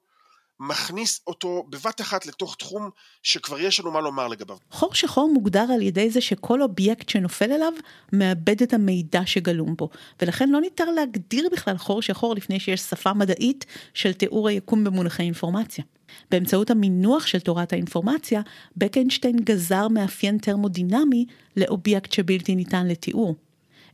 מכניס 0.62 1.20
אותו 1.26 1.64
בבת 1.68 2.00
אחת 2.00 2.26
לתוך 2.26 2.56
תחום 2.56 2.90
שכבר 3.22 3.60
יש 3.60 3.80
לנו 3.80 3.90
מה 3.90 4.00
לומר 4.00 4.28
לגביו. 4.28 4.56
חור 4.70 4.94
שחור 4.94 5.30
מוגדר 5.32 5.66
על 5.74 5.82
ידי 5.82 6.10
זה 6.10 6.20
שכל 6.20 6.62
אובייקט 6.62 7.08
שנופל 7.08 7.52
אליו 7.52 7.72
מאבד 8.12 8.62
את 8.62 8.74
המידע 8.74 9.20
שגלום 9.26 9.74
בו, 9.76 9.88
ולכן 10.22 10.50
לא 10.50 10.60
ניתן 10.60 10.94
להגדיר 10.94 11.48
בכלל 11.52 11.76
חור 11.76 12.02
שחור 12.02 12.34
לפני 12.34 12.60
שיש 12.60 12.80
שפה 12.80 13.12
מדעית 13.12 13.66
של 13.94 14.12
תיאור 14.12 14.48
היקום 14.48 14.84
במונחי 14.84 15.22
אינפורמציה. 15.22 15.84
באמצעות 16.30 16.70
המינוח 16.70 17.26
של 17.26 17.40
תורת 17.40 17.72
האינפורמציה, 17.72 18.42
בקנשטיין 18.76 19.36
גזר 19.36 19.88
מאפיין 19.88 20.38
תרמודינמי 20.38 21.26
לאובייקט 21.56 22.12
שבלתי 22.12 22.54
ניתן 22.54 22.86
לתיאור. 22.86 23.34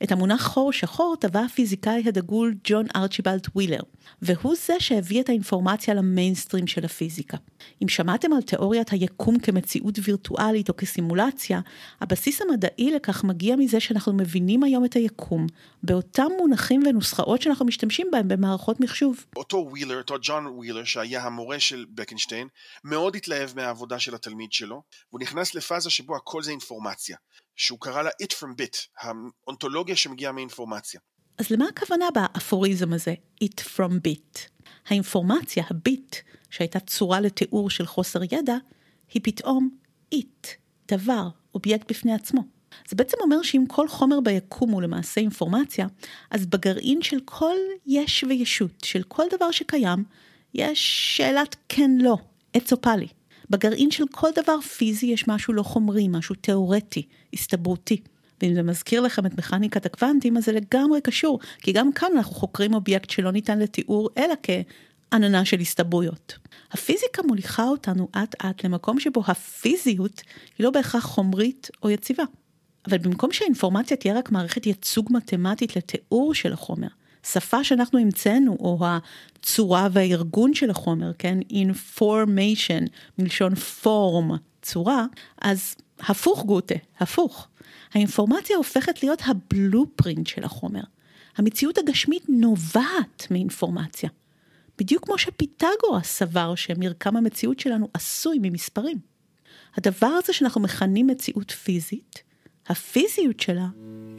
את 0.03 0.13
המונח 0.13 0.47
חור 0.47 0.73
שחור 0.73 1.17
טבע 1.21 1.41
הפיזיקאי 1.41 2.03
הדגול 2.07 2.55
ג'ון 2.65 2.87
ארצ'יבלד 2.97 3.47
ווילר, 3.55 3.81
והוא 4.23 4.55
זה 4.67 4.75
שהביא 4.79 5.21
את 5.21 5.29
האינפורמציה 5.29 5.95
למיינסטרים 5.95 6.67
של 6.67 6.85
הפיזיקה. 6.85 7.37
אם 7.83 7.89
שמעתם 7.89 8.33
על 8.33 8.43
תיאוריית 8.43 8.91
היקום 8.91 9.39
כמציאות 9.39 9.99
וירטואלית 10.03 10.69
או 10.69 10.77
כסימולציה, 10.77 11.61
הבסיס 12.01 12.43
המדעי 12.43 12.91
לכך 12.91 13.25
מגיע 13.25 13.57
מזה 13.57 13.81
שאנחנו 13.81 14.13
מבינים 14.13 14.63
היום 14.63 14.85
את 14.85 14.95
היקום, 14.95 15.47
באותם 15.83 16.29
מונחים 16.39 16.83
ונוסחאות 16.87 17.43
שאנחנו 17.43 17.67
משתמשים 17.67 18.07
בהם 18.13 18.29
במערכות 18.29 18.81
מחשוב. 18.81 19.25
אותו 19.37 19.67
ווילר, 19.71 19.99
אותו 19.99 20.15
ג'ון 20.23 20.47
ווילר, 20.47 20.85
שהיה 20.85 21.25
המורה 21.25 21.61
של 21.61 21.87
בקנשטיין, 21.95 22.49
מאוד 22.85 23.17
התלהב 23.17 23.51
מהעבודה 23.57 23.99
של 23.99 24.15
התלמיד 24.15 24.53
שלו, 24.53 24.83
והוא 25.11 25.21
נכנס 25.21 25.55
לפאזה 25.55 25.91
שבו 25.91 26.17
הכל 26.17 26.43
זה 26.43 26.51
אינפורמציה. 26.51 27.17
שהוא 27.59 27.79
קרא 27.81 28.03
לה 28.03 28.11
it 28.23 28.33
from 28.33 28.63
bit, 28.63 28.77
האונתולוגיה 29.01 29.97
שמגיעה 29.97 30.33
מאינפורמציה. 30.33 31.01
אז 31.39 31.51
למה 31.51 31.69
הכוונה 31.69 32.07
באפוריזם 32.15 32.93
הזה, 32.93 33.15
it 33.45 33.61
from 33.61 33.93
bit? 33.93 34.39
האינפורמציה, 34.87 35.65
הביט, 35.71 36.17
שהייתה 36.51 36.81
צורה 36.81 37.21
לתיאור 37.21 37.71
של 37.71 37.87
חוסר 37.87 38.21
ידע, 38.23 38.57
היא 39.15 39.23
פתאום 39.25 39.71
it, 40.15 40.49
דבר, 40.89 41.29
אובייקט 41.55 41.91
בפני 41.91 42.15
עצמו. 42.15 42.43
זה 42.89 42.97
בעצם 42.97 43.17
אומר 43.21 43.43
שאם 43.43 43.65
כל 43.69 43.89
חומר 43.89 44.21
ביקום 44.21 44.71
הוא 44.71 44.83
למעשה 44.83 45.21
אינפורמציה, 45.21 45.87
אז 46.31 46.47
בגרעין 46.47 47.03
של 47.03 47.21
כל 47.25 47.57
יש 47.87 48.25
וישות, 48.29 48.81
של 48.85 49.03
כל 49.03 49.25
דבר 49.33 49.51
שקיים, 49.51 50.05
יש 50.55 51.17
שאלת 51.17 51.57
כן 51.69 51.91
לא, 52.01 52.17
אצופלי. 52.57 53.09
בגרעין 53.51 53.91
של 53.91 54.05
כל 54.11 54.29
דבר 54.35 54.61
פיזי 54.61 55.07
יש 55.07 55.29
משהו 55.29 55.53
לא 55.53 55.63
חומרי, 55.63 56.09
משהו 56.09 56.35
תיאורטי, 56.35 57.03
הסתברותי. 57.33 58.01
ואם 58.43 58.55
זה 58.55 58.63
מזכיר 58.63 59.01
לכם 59.01 59.27
את 59.27 59.39
מכניקת 59.39 59.87
הקוונטים, 59.87 60.37
אז 60.37 60.45
זה 60.45 60.53
לגמרי 60.53 61.01
קשור, 61.01 61.41
כי 61.59 61.73
גם 61.73 61.93
כאן 61.93 62.09
אנחנו 62.17 62.35
חוקרים 62.35 62.75
אובייקט 62.75 63.11
שלא 63.11 63.33
ניתן 63.33 63.59
לתיאור, 63.59 64.11
אלא 64.19 64.35
כעננה 64.43 65.45
של 65.45 65.61
הסתברויות. 65.61 66.39
הפיזיקה 66.73 67.23
מוליכה 67.23 67.65
אותנו 67.65 68.09
אט 68.23 68.45
אט 68.45 68.65
למקום 68.65 69.01
שבו 69.01 69.23
הפיזיות 69.27 70.23
היא 70.59 70.65
לא 70.65 70.71
בהכרח 70.71 71.05
חומרית 71.05 71.71
או 71.83 71.91
יציבה. 71.91 72.25
אבל 72.89 72.99
במקום 72.99 73.33
שהאינפורמציה 73.33 73.97
תהיה 73.97 74.19
רק 74.19 74.33
מערכת 74.33 74.67
ייצוג 74.67 75.09
מתמטית 75.11 75.77
לתיאור 75.77 76.35
של 76.35 76.53
החומר, 76.53 76.89
שפה 77.23 77.65
שאנחנו 77.65 77.99
המצאנו, 77.99 78.57
או 78.61 78.79
הצורה 78.83 79.89
והארגון 79.93 80.55
של 80.55 80.71
החומר, 80.71 81.13
כן? 81.19 81.39
information, 81.51 82.89
מלשון 83.19 83.55
פורם, 83.55 84.31
צורה, 84.63 85.07
אז 85.43 85.75
הפוך 86.01 86.45
גוטה, 86.45 86.75
הפוך. 87.01 87.49
האינפורמציה 87.95 88.57
הופכת 88.57 89.03
להיות 89.03 89.23
הבלופרינט 89.27 90.27
של 90.27 90.45
החומר. 90.45 90.83
המציאות 91.37 91.79
הגשמית 91.79 92.25
נובעת 92.29 93.27
מאינפורמציה. 93.31 94.11
בדיוק 94.79 95.05
כמו 95.05 95.19
שפיתגורס 95.19 96.07
סבר 96.07 96.55
שמרקם 96.55 97.17
המציאות 97.17 97.61
שלנו 97.61 97.89
עשוי 97.95 98.39
ממספרים. 98.43 98.99
הדבר 99.77 100.07
הזה 100.07 100.33
שאנחנו 100.33 100.61
מכנים 100.61 101.07
מציאות 101.07 101.51
פיזית, 101.51 102.23
הפיזיות 102.67 103.41
שלה 103.41 103.67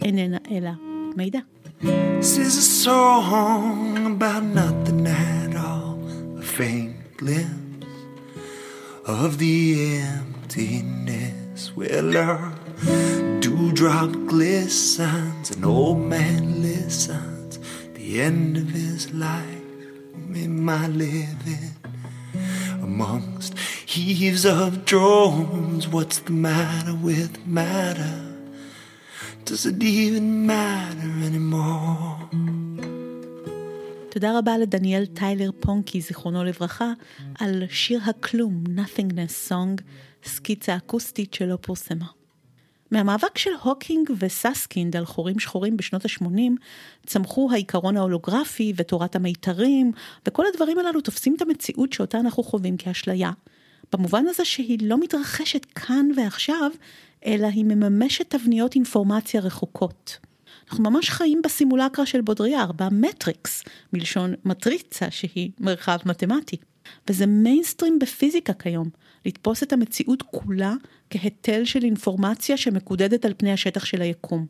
איננה 0.02 0.38
אלא 0.52 0.72
מידע. 1.16 1.40
This 1.82 2.38
is 2.38 2.58
a 2.58 2.62
song 2.62 4.06
about 4.06 4.44
nothing 4.44 5.08
at 5.08 5.56
all, 5.56 5.98
a 6.38 6.42
faint 6.42 7.16
glimpse 7.16 7.88
of 9.06 9.38
the 9.38 10.02
emptiness 10.02 11.74
where 11.78 12.00
a 12.00 13.40
dewdrop 13.40 14.12
glistens, 14.28 15.52
an 15.52 15.64
old 15.64 16.00
man 16.00 16.62
listens, 16.62 17.60
the 17.94 18.22
end 18.22 18.58
of 18.58 18.70
his 18.72 19.14
life, 19.14 19.46
in 20.34 20.62
my 20.62 20.86
living 20.88 21.76
amongst 22.82 23.58
heaves 23.58 24.46
of 24.46 24.84
drones. 24.84 25.88
What's 25.88 26.20
the 26.20 26.34
matter 26.34 26.94
with 26.94 27.48
matter? 27.48 28.29
Does 29.50 29.66
it 29.66 29.82
even 29.84 30.46
matter 30.48 31.12
anymore? 31.30 32.36
תודה 34.10 34.38
רבה 34.38 34.58
לדניאל 34.58 35.06
טיילר 35.06 35.50
פונקי, 35.60 36.02
זיכרונו 36.02 36.44
לברכה, 36.44 36.92
על 37.40 37.64
שיר 37.70 38.00
הכלום, 38.06 38.64
Nothingness 38.76 39.50
Song, 39.52 39.82
סקיצה 40.24 40.78
אקוסטית 40.78 41.34
שלא 41.34 41.58
פורסמה. 41.62 42.06
מהמאבק 42.92 43.38
של 43.38 43.50
הוקינג 43.62 44.12
וססקינד 44.20 44.96
על 44.96 45.06
חורים 45.06 45.40
שחורים 45.40 45.78
בשנות 45.78 46.06
ה-80, 46.06 46.26
צמחו 47.06 47.50
העיקרון 47.52 47.98
ההולוגרפי 47.98 48.74
ותורת 48.76 49.16
המיתרים, 49.16 49.92
וכל 50.28 50.46
הדברים 50.54 50.80
הללו 50.80 51.02
תופסים 51.02 51.36
את 51.36 51.42
המציאות 51.42 51.94
שאותה 51.94 52.20
אנחנו 52.20 52.44
חווים 52.44 52.78
כאשליה, 52.78 53.32
במובן 53.94 54.26
הזה 54.28 54.46
שהיא 54.46 54.80
לא 54.82 55.00
מתרחשת 55.00 55.66
כאן 55.66 56.10
ועכשיו, 56.16 56.72
אלא 57.26 57.48
היא 57.48 57.66
מממשת 57.66 58.36
תבניות 58.36 58.76
אינפורמציה 58.76 59.42
רחוקות. 59.42 60.18
אנחנו 60.68 60.84
ממש 60.84 61.10
חיים 61.10 61.42
בסימולקרה 61.44 62.06
של 62.06 62.22
בודריאר, 62.22 62.72
במטריקס, 62.72 63.64
מלשון 63.94 64.34
מטריצה 64.46 65.12
שהיא 65.12 65.52
מרחב 65.60 65.98
מתמטי. 66.06 66.58
וזה 67.10 67.26
מיינסטרים 67.26 68.00
בפיזיקה 68.00 68.54
כיום, 68.54 68.90
לתפוס 69.26 69.64
את 69.64 69.74
המציאות 69.74 70.22
כולה 70.22 70.74
כהיטל 71.10 71.66
של 71.66 71.84
אינפורמציה 71.84 72.58
שמקודדת 72.58 73.26
על 73.26 73.34
פני 73.38 73.54
השטח 73.54 73.86
של 73.86 74.02
היקום. 74.02 74.46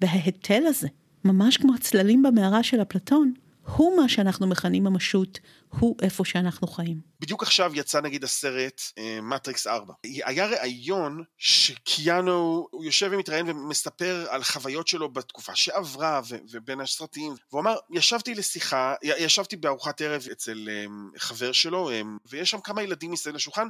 וההיטל 0.00 0.66
הזה, 0.66 0.88
ממש 1.24 1.56
כמו 1.56 1.74
הצללים 1.74 2.22
במערה 2.22 2.62
של 2.62 2.82
אפלטון, 2.82 3.32
הוא 3.66 3.96
מה 3.96 4.08
שאנחנו 4.08 4.46
מכנים 4.46 4.84
ממשות, 4.84 5.38
הוא 5.68 5.96
איפה 6.02 6.24
שאנחנו 6.24 6.68
חיים. 6.68 7.00
בדיוק 7.20 7.42
עכשיו 7.42 7.72
יצא 7.74 8.00
נגיד 8.00 8.24
הסרט 8.24 8.82
מטריקס 9.22 9.66
uh, 9.66 9.70
4. 9.70 9.94
היה 10.04 10.46
ראיון 10.46 11.24
שקיאנו, 11.38 12.68
הוא 12.70 12.84
יושב 12.84 13.08
ומתראיין 13.12 13.48
ומספר 13.48 14.26
על 14.30 14.44
חוויות 14.44 14.88
שלו 14.88 15.12
בתקופה 15.12 15.56
שעברה 15.56 16.20
ו- 16.28 16.36
ובין 16.50 16.80
הסרטים, 16.80 17.34
והוא 17.50 17.60
אמר, 17.60 17.76
ישבתי 17.90 18.34
לשיחה, 18.34 18.94
ישבתי 19.02 19.56
בארוחת 19.56 20.00
ערב 20.00 20.26
אצל 20.32 20.68
um, 20.68 21.18
חבר 21.18 21.52
שלו, 21.52 21.90
um, 21.90 22.06
ויש 22.30 22.50
שם 22.50 22.60
כמה 22.60 22.82
ילדים 22.82 23.10
מסביב 23.10 23.34
לשולחן 23.34 23.68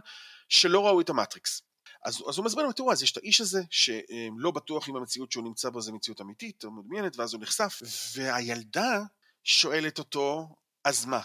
שלא 0.49 0.87
ראו 0.87 1.01
את 1.01 1.11
המטריקס. 1.11 1.63
אז, 2.05 2.23
אז 2.29 2.39
הוא 2.39 2.45
מסביר 2.45 2.63
לנו, 2.65 2.73
תראו, 2.73 2.93
אז 2.93 3.03
יש 3.03 3.13
את 3.13 3.17
האיש 3.17 3.41
הזה 3.41 3.63
שלא 3.71 4.51
בטוח 4.55 4.89
אם 4.89 4.97
המציאות 4.97 5.33
שהוא 5.33 5.45
נמצא 5.45 5.71
בה 5.71 5.81
זה 5.81 5.93
מציאות 5.93 6.21
אמיתית 6.21 6.65
או 6.65 6.71
מדמיינת, 6.71 7.19
ואז 7.19 7.35
הוא 7.35 7.43
נחשף, 7.43 7.83
והילדה 8.17 9.03
שואלת 9.45 9.99
אותו, 9.99 10.49
אז 10.85 11.05
מה? 11.05 11.21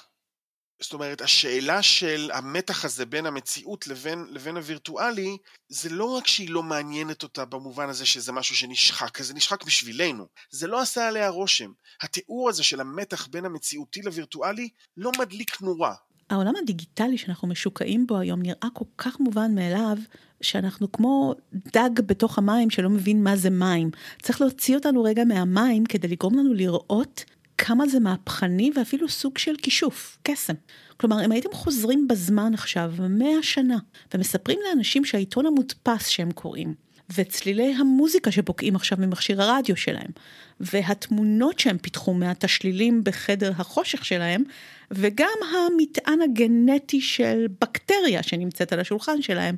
זאת 0.82 0.93
אומרת, 0.93 1.21
השאלה 1.21 1.82
של 1.82 2.32
המתח 2.34 2.86
הזה 2.86 3.05
בין 3.05 3.25
המציאות 3.25 3.88
לבין, 3.88 4.25
לבין 4.29 4.58
הווירטואלי, 4.58 5.38
זה 5.69 5.89
לא 5.89 6.05
רק 6.05 6.27
שהיא 6.27 6.49
לא 6.49 6.63
מעניינת 6.63 7.23
אותה 7.23 7.45
במובן 7.45 7.89
הזה 7.89 8.05
שזה 8.05 8.32
משהו 8.32 8.55
שנשחק, 8.55 9.21
זה 9.21 9.34
נשחק 9.34 9.63
בשבילנו. 9.63 10.25
זה 10.49 10.67
לא 10.67 10.82
עשה 10.82 11.08
עליה 11.08 11.29
רושם. 11.29 11.71
התיאור 12.01 12.49
הזה 12.49 12.63
של 12.63 12.82
המתח 12.82 13.27
בין 13.27 13.45
המציאותי 13.45 14.01
לווירטואלי 14.01 14.69
לא 14.97 15.12
מדליק 15.19 15.62
נורה. 15.62 15.95
העולם 16.29 16.53
הדיגיטלי 16.55 17.17
שאנחנו 17.17 17.47
משוקעים 17.47 18.08
בו 18.08 18.17
היום 18.17 18.41
נראה 18.41 18.67
כל 18.73 18.86
כך 18.97 19.19
מובן 19.19 19.55
מאליו, 19.55 19.97
שאנחנו 20.41 20.91
כמו 20.91 21.36
דג 21.53 21.89
בתוך 22.05 22.38
המים 22.38 22.69
שלא 22.69 22.89
מבין 22.89 23.23
מה 23.23 23.36
זה 23.36 23.49
מים. 23.49 23.91
צריך 24.21 24.41
להוציא 24.41 24.75
אותנו 24.75 25.03
רגע 25.03 25.23
מהמים 25.23 25.86
כדי 25.86 26.08
לגרום 26.08 26.38
לנו 26.38 26.53
לראות 26.53 27.25
כמה 27.62 27.88
זה 27.88 28.00
מהפכני 28.00 28.72
ואפילו 28.76 29.10
סוג 29.10 29.38
של 29.38 29.56
כישוף, 29.62 30.17
קסם. 30.24 30.54
כלומר, 30.98 31.26
אם 31.26 31.32
הייתם 31.32 31.50
חוזרים 31.54 32.08
בזמן 32.08 32.54
עכשיו, 32.54 32.93
מאה 33.10 33.43
שנה, 33.43 33.78
ומספרים 34.13 34.60
לאנשים 34.69 35.06
שהעיתון 35.06 35.45
המודפס 35.45 36.08
שהם 36.08 36.32
קוראים, 36.32 36.74
וצלילי 37.15 37.76
המוזיקה 37.76 38.32
שבוקעים 38.32 38.76
עכשיו 38.76 38.98
ממכשיר 39.02 39.41
הרדיו 39.41 39.78
שלהם, 39.78 40.12
והתמונות 40.60 41.60
שהם 41.60 41.78
פיתחו 41.78 42.13
מהתשלילים 42.13 43.04
בחדר 43.04 43.52
החושך 43.58 44.06
שלהם, 44.06 44.43
וגם 44.91 45.38
המטען 45.52 46.22
הגנטי 46.22 47.02
של 47.02 47.45
בקטריה 47.62 48.24
שנמצאת 48.24 48.74
על 48.74 48.80
השולחן 48.80 49.22
שלהם, 49.22 49.56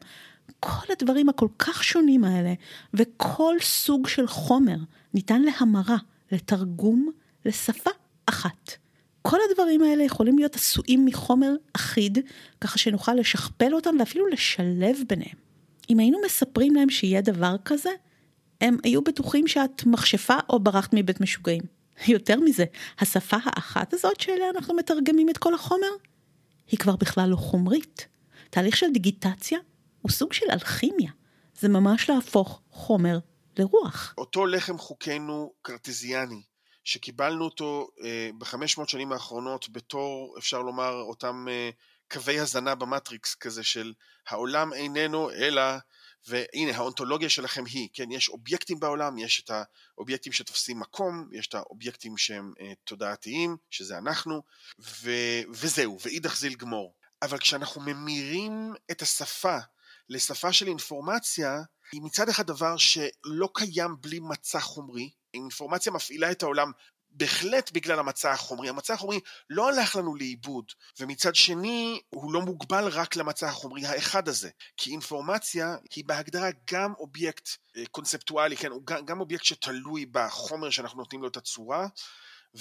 כל 0.60 0.92
הדברים 0.92 1.30
הכל 1.30 1.48
כך 1.60 1.84
שונים 1.84 2.24
האלה, 2.24 2.54
וכל 2.94 3.56
סוג 3.62 4.08
של 4.08 4.28
חומר 4.28 4.78
ניתן 5.14 5.42
להמרה, 5.42 5.98
לתרגום, 6.32 7.12
לשפה 7.46 7.90
אחת. 8.26 8.72
כל 9.22 9.38
הדברים 9.50 9.84
האלה 9.84 10.04
יכולים 10.04 10.38
להיות 10.38 10.56
עשויים 10.56 11.06
מחומר 11.06 11.52
אחיד, 11.74 12.18
ככה 12.62 12.78
שנוכל 12.78 13.14
לשכפל 13.14 13.74
אותם 13.74 13.96
ואפילו 14.00 14.28
לשלב 14.28 14.98
ביניהם. 15.08 15.38
אם 15.90 16.00
היינו 16.00 16.18
מספרים 16.26 16.76
להם 16.76 16.90
שיהיה 16.90 17.22
דבר 17.22 17.56
כזה, 17.66 17.90
הם 18.62 18.78
היו 18.84 19.02
בטוחים 19.02 19.48
שאת 19.48 19.86
מכשפה 19.86 20.36
או 20.50 20.60
ברחת 20.60 20.90
מבית 20.94 21.22
משוגעים. 21.22 21.62
יותר 22.08 22.40
מזה, 22.40 22.66
השפה 23.00 23.38
האחת 23.44 23.94
הזאת 23.94 24.20
שאליה 24.20 24.50
אנחנו 24.50 24.76
מתרגמים 24.76 25.30
את 25.30 25.38
כל 25.38 25.54
החומר, 25.54 25.92
היא 26.68 26.80
כבר 26.80 26.96
בכלל 26.96 27.30
לא 27.30 27.36
חומרית. 27.36 28.08
תהליך 28.50 28.78
של 28.78 28.92
דיגיטציה 28.94 29.60
הוא 30.02 30.12
סוג 30.12 30.34
של 30.34 30.46
אלכימיה. 30.52 31.12
זה 31.60 31.70
ממש 31.70 32.10
להפוך 32.10 32.62
חומר 32.72 33.20
לרוח. 33.58 34.14
אותו 34.18 34.46
לחם 34.46 34.78
חוקנו 34.78 35.52
קרטזיאני, 35.62 36.42
שקיבלנו 36.84 37.46
אותו 37.46 37.88
אה, 38.04 38.30
בחמש 38.38 38.78
מאות 38.78 38.90
שנים 38.90 39.12
האחרונות 39.12 39.70
בתור, 39.70 40.36
אפשר 40.38 40.62
לומר, 40.62 40.92
אותם 40.94 41.46
אה, 41.50 41.70
קווי 42.12 42.40
הזנה 42.40 42.76
במטריקס 42.76 43.36
כזה 43.36 43.64
של 43.64 43.94
העולם 44.28 44.74
איננו 44.74 45.32
אלא 45.32 45.64
והנה 46.28 46.78
האונתולוגיה 46.78 47.30
שלכם 47.30 47.64
היא, 47.66 47.90
כן, 47.94 48.12
יש 48.12 48.30
אובייקטים 48.30 48.80
בעולם, 48.80 49.18
יש 49.18 49.42
את 49.42 49.52
האובייקטים 49.52 50.34
שתופסים 50.34 50.80
מקום, 50.80 51.30
יש 51.32 51.48
את 51.48 51.56
האובייקטים 51.56 52.18
שהם 52.18 52.54
אה, 52.60 52.74
תודעתיים, 52.84 53.58
שזה 53.70 53.98
אנחנו, 53.98 54.44
ו, 54.80 55.12
וזהו, 55.50 56.00
ואידך 56.06 56.36
זיל 56.36 56.56
גמור. 56.56 56.94
אבל 57.22 57.38
כשאנחנו 57.38 57.82
ממירים 57.82 58.74
את 58.92 59.02
השפה 59.02 59.58
לשפה 60.10 60.54
של 60.54 60.68
אינפורמציה, 60.68 61.62
היא 61.92 62.02
מצד 62.02 62.30
אחד 62.30 62.48
דבר 62.48 62.78
שלא 62.78 63.50
קיים 63.54 63.96
בלי 64.02 64.20
מצע 64.20 64.60
חומרי, 64.60 65.10
אינפורמציה 65.34 65.92
מפעילה 65.92 66.32
את 66.32 66.44
העולם 66.44 66.72
בהחלט 67.12 67.72
בגלל 67.72 68.00
המצע 68.00 68.32
החומרי. 68.32 68.70
המצע 68.70 68.94
החומרי 68.94 69.20
לא 69.50 69.70
הלך 69.70 69.96
לנו 69.96 70.16
לאיבוד, 70.16 70.66
ומצד 71.00 71.36
שני 71.36 72.02
הוא 72.10 72.34
לא 72.34 72.42
מוגבל 72.42 72.88
רק 72.88 73.16
למצע 73.16 73.48
החומרי 73.48 73.86
האחד 73.86 74.28
הזה, 74.28 74.50
כי 74.78 74.92
אינפורמציה 74.92 75.76
היא 75.96 76.06
בהגדרה 76.06 76.50
גם 76.72 76.94
אובייקט 77.00 77.50
אה, 77.78 77.84
קונספטואלי, 77.92 78.58
כן, 78.58 78.72
הוא 78.72 78.86
גם, 78.86 79.06
גם 79.06 79.20
אובייקט 79.20 79.44
שתלוי 79.44 80.06
בחומר 80.06 80.70
שאנחנו 80.70 81.00
נותנים 81.00 81.22
לו 81.22 81.28
את 81.28 81.38
הצורה, 81.38 81.88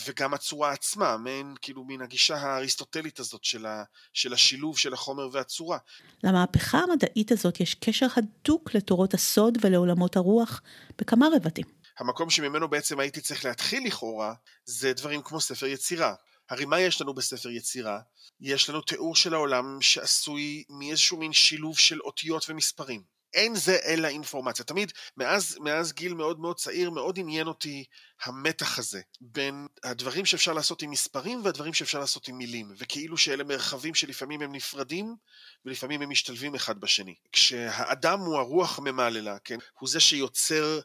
וגם 0.07 0.35
הצורה 0.35 0.73
עצמה, 0.73 1.17
מעין 1.17 1.55
כאילו 1.63 1.85
מן 1.85 2.03
הגישה 2.03 2.37
האריסטוטלית 2.37 3.21
הזאת 3.21 3.45
של, 3.45 3.67
ה, 3.67 3.85
של 4.13 4.33
השילוב 4.33 4.79
של 4.79 4.93
החומר 4.93 5.29
והצורה. 5.33 5.79
למהפכה 6.25 6.79
המדעית 6.79 7.33
הזאת 7.33 7.61
יש 7.61 7.75
קשר 7.75 8.07
הדוק 8.17 8.75
לתורות 8.75 9.15
הסוד 9.15 9.59
ולעולמות 9.61 10.17
הרוח 10.17 10.63
בכמה 10.99 11.27
רבדים. 11.35 11.80
המקום 12.01 12.31
שממנו 12.31 12.69
בעצם 12.69 13.01
הייתי 13.01 13.21
צריך 13.21 13.45
להתחיל 13.45 13.87
לכאורה, 13.87 14.35
זה 14.65 14.93
דברים 14.93 15.23
כמו 15.23 15.41
ספר 15.41 15.67
יצירה. 15.67 16.15
הרי 16.51 16.65
מה 16.65 16.81
יש 16.81 17.01
לנו 17.01 17.15
בספר 17.15 17.51
יצירה? 17.51 18.01
יש 18.41 18.71
לנו 18.71 18.81
תיאור 18.81 19.17
של 19.17 19.35
העולם 19.35 19.79
שעשוי 19.81 20.65
מאיזשהו 20.69 21.19
מין 21.19 21.33
שילוב 21.33 21.79
של 21.79 22.01
אותיות 22.01 22.51
ומספרים. 22.51 23.03
אין 23.35 23.55
זה 23.55 23.79
אלא 23.85 24.09
אינפורמציה. 24.09 24.65
תמיד, 24.65 24.93
מאז, 25.17 25.59
מאז 25.61 25.93
גיל 25.93 26.15
מאוד 26.15 26.41
מאוד 26.41 26.57
צעיר, 26.57 26.91
מאוד 26.91 27.19
עניין 27.19 27.47
אותי 27.47 27.85
המתח 28.25 28.79
הזה 28.79 29.01
בין 29.21 29.67
הדברים 29.85 30.27
שאפשר 30.27 30.53
לעשות 30.53 30.83
עם 30.83 30.91
מספרים 30.91 31.45
והדברים 31.45 31.75
שאפשר 31.75 31.99
לעשות 31.99 32.29
עם 32.29 32.39
מילים, 32.39 32.73
וכאילו 32.79 33.17
שאלה 33.17 33.45
מרחבים 33.45 33.95
שלפעמים 33.95 34.43
הם 34.43 34.53
נפרדים 34.53 35.17
ולפעמים 35.65 36.03
הם 36.03 36.11
משתלבים 36.11 36.55
אחד 36.55 36.81
בשני. 36.81 37.15
כשהאדם 37.33 38.21
הוא 38.21 38.39
הרוח 38.39 38.79
הממללה, 38.79 39.39
כן? 39.39 39.59
הוא 39.79 39.89
זה 39.89 40.01
שיוצר 40.01 40.81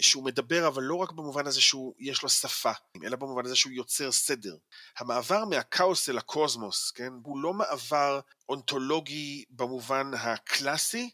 שהוא 0.00 0.24
מדבר, 0.24 0.68
אבל 0.68 0.82
לא 0.82 0.94
רק 0.94 1.12
במובן 1.12 1.46
הזה 1.46 1.60
שהוא, 1.60 1.94
יש 1.98 2.22
לו 2.22 2.28
שפה, 2.28 2.72
אלא 3.04 3.16
במובן 3.16 3.46
הזה 3.46 3.56
שהוא 3.56 3.72
יוצר 3.72 4.12
סדר. 4.12 4.56
המעבר 4.98 5.44
מהכאוס 5.44 6.08
אל 6.08 6.18
הקוסמוס, 6.18 6.90
כן, 6.90 7.12
הוא 7.22 7.38
לא 7.38 7.54
מעבר 7.54 8.20
אונתולוגי 8.48 9.44
במובן 9.50 10.10
הקלאסי, 10.14 11.10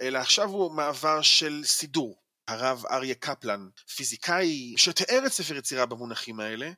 אלא 0.00 0.18
עכשיו 0.18 0.48
הוא 0.48 0.72
מעבר 0.72 1.22
של 1.22 1.62
סידור. 1.64 2.20
הרב 2.48 2.84
אריה 2.90 3.14
קפלן, 3.14 3.68
פיזיקאי 3.96 4.74
שתיאר 4.76 5.26
את 5.26 5.32
ספר 5.32 5.56
יצירה 5.56 5.86
במונחים 5.86 6.40
האלה, 6.40 6.70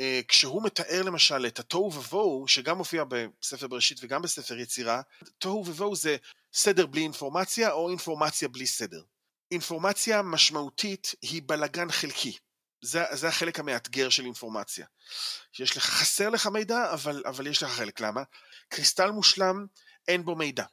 אה, 0.00 0.20
כשהוא 0.28 0.62
מתאר 0.62 1.02
למשל 1.02 1.46
את 1.46 1.58
התוהו 1.58 1.92
ובוהו, 1.92 2.48
שגם 2.48 2.78
מופיע 2.78 3.04
בספר 3.04 3.66
בראשית 3.66 3.98
וגם 4.02 4.22
בספר 4.22 4.58
יצירה, 4.58 5.00
תוהו 5.38 5.66
ובוהו 5.66 5.96
זה 5.96 6.16
סדר 6.54 6.86
בלי 6.86 7.00
אינפורמציה 7.00 7.72
או 7.72 7.90
אינפורמציה 7.90 8.48
בלי 8.48 8.66
סדר. 8.66 9.02
אינפורמציה 9.52 10.22
משמעותית 10.22 11.14
היא 11.22 11.42
בלגן 11.46 11.90
חלקי. 11.90 12.38
זה, 12.84 13.04
זה 13.12 13.28
החלק 13.28 13.58
המאתגר 13.58 14.08
של 14.08 14.24
אינפורמציה. 14.24 14.86
שיש 15.52 15.76
לך, 15.76 15.84
חסר 15.84 16.28
לך 16.28 16.46
מידע, 16.46 16.92
אבל, 16.92 17.22
אבל 17.26 17.46
יש 17.46 17.62
לך 17.62 17.70
חלק. 17.70 18.00
למה? 18.00 18.22
קריסטל 18.68 19.10
מושלם, 19.10 19.66
אין 20.08 20.24
בו 20.24 20.36
מידע. 20.36 20.64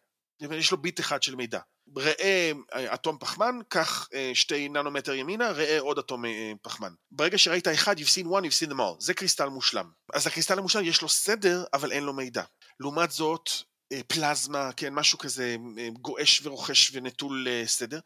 יש 0.41 0.71
לו 0.71 0.77
ביט 0.77 0.99
אחד 0.99 1.23
של 1.23 1.35
מידע. 1.35 1.59
ראה 1.97 2.51
אטום 2.93 3.17
פחמן, 3.19 3.59
קח 3.67 4.07
אה, 4.13 4.31
שתי 4.33 4.69
ננומטר 4.69 5.13
ימינה, 5.13 5.51
ראה 5.51 5.79
עוד 5.79 5.97
אטום 5.97 6.25
אה, 6.25 6.51
פחמן. 6.61 6.93
ברגע 7.11 7.37
שראית 7.37 7.67
אחד, 7.67 7.99
you've 7.99 8.01
seen 8.01 8.25
one, 8.25 8.43
you've 8.43 8.67
seen 8.67 8.71
them 8.71 8.79
all. 8.79 8.95
זה 8.99 9.13
קריסטל 9.13 9.49
מושלם. 9.49 9.91
אז 10.13 10.27
הקריסטל 10.27 10.59
המושלם 10.59 10.83
יש 10.83 11.01
לו 11.01 11.09
סדר, 11.09 11.63
אבל 11.73 11.91
אין 11.91 12.03
לו 12.03 12.13
מידע. 12.13 12.43
לעומת 12.79 13.11
זאת, 13.11 13.49
אה, 13.91 14.01
פלזמה, 14.07 14.69
כן, 14.77 14.93
משהו 14.93 15.17
כזה 15.17 15.55
גועש 15.93 16.41
ורוכש 16.45 16.91
ונטול 16.93 17.47
סדר. 17.65 17.99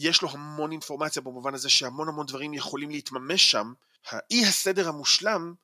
יש 0.00 0.22
לו 0.22 0.30
המון 0.30 0.72
אינפורמציה 0.72 1.22
במובן 1.22 1.54
הזה 1.54 1.68
שהמון 1.68 2.08
המון 2.08 2.26
דברים 2.26 2.54
יכולים 2.54 2.90
להתממש 2.90 3.50
שם. 3.50 3.72
האי 4.10 4.46
הסדר 4.46 4.88
המושלם, 4.88 5.54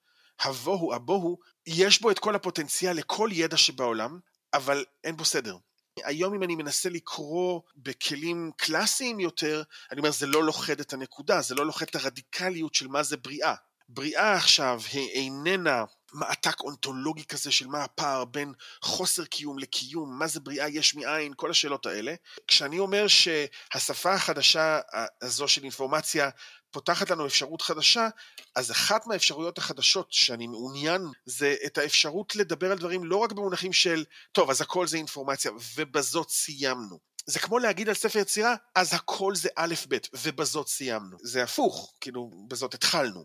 הבוהו, 0.40 0.94
הבוהו, 0.94 1.38
יש 1.66 2.03
בו 2.03 2.11
את 2.11 2.18
כל 2.18 2.35
הפוטנציאל 2.35 2.97
לכל 2.97 3.29
ידע 3.33 3.57
שבעולם, 3.57 4.18
אבל 4.55 4.85
אין 5.05 5.16
בו 5.16 5.25
סדר. 5.25 5.57
היום 6.05 6.35
אם 6.35 6.42
אני 6.42 6.55
מנסה 6.55 6.88
לקרוא 6.88 7.61
בכלים 7.77 8.51
קלאסיים 8.57 9.20
יותר, 9.20 9.62
אני 9.90 9.99
אומר 9.99 10.11
זה 10.11 10.27
לא 10.27 10.44
לוכד 10.44 10.81
את 10.81 10.92
הנקודה, 10.92 11.42
זה 11.42 11.55
לא 11.55 11.66
לוכד 11.66 11.87
את 11.90 11.97
הרדיקליות 11.97 12.75
של 12.75 12.88
מה 12.88 13.03
זה 13.03 13.16
בריאה. 13.16 13.55
בריאה 13.88 14.35
עכשיו 14.35 14.81
היא 14.92 15.09
איננה 15.09 15.85
מעתק 16.14 16.61
אונתולוגי 16.61 17.24
כזה 17.24 17.53
של 17.53 17.66
מה 17.66 17.85
הפער 17.85 18.24
בין 18.24 18.53
חוסר 18.83 19.24
קיום 19.24 19.59
לקיום, 19.59 20.18
מה 20.18 20.27
זה 20.27 20.40
בריאה 20.40 20.68
יש 20.68 20.94
מאין, 20.94 21.33
כל 21.37 21.50
השאלות 21.50 21.87
האלה. 21.87 22.14
כשאני 22.48 22.79
אומר 22.79 23.07
שהשפה 23.09 24.12
החדשה 24.12 24.81
הזו 25.22 25.48
של 25.48 25.62
אינפורמציה 25.62 26.31
פותחת 26.70 27.11
לנו 27.11 27.27
אפשרות 27.27 27.62
חדשה, 27.62 28.09
אז 28.55 28.70
אחת 28.70 29.07
מהאפשרויות 29.07 29.59
החדשות 29.59 30.12
שאני 30.12 30.46
מעוניין 30.46 31.03
זה 31.27 31.57
את 31.66 31.79
האפשרות 31.79 32.37
לדבר 32.37 32.72
על 32.72 32.79
דברים 32.79 33.05
לא 33.05 33.16
רק 33.16 33.33
במונחים 33.33 33.72
של, 33.72 34.05
טוב, 34.33 34.50
אז 34.50 34.61
הכל 34.61 34.87
זה 34.87 34.96
אינפורמציה, 34.96 35.50
ובזאת 35.77 36.31
סיימנו. 36.31 36.98
זה 37.27 37.38
כמו 37.38 37.59
להגיד 37.59 37.88
על 37.88 37.94
ספר 37.94 38.18
יצירה, 38.18 38.55
אז 38.74 38.94
הכל 38.94 39.35
זה 39.35 39.48
א' 39.57 39.74
ב', 39.88 39.96
ובזאת 40.14 40.68
סיימנו. 40.68 41.16
זה 41.22 41.42
הפוך, 41.42 41.94
כאילו, 42.00 42.31
בזאת 42.48 42.74
התחלנו. 42.74 43.24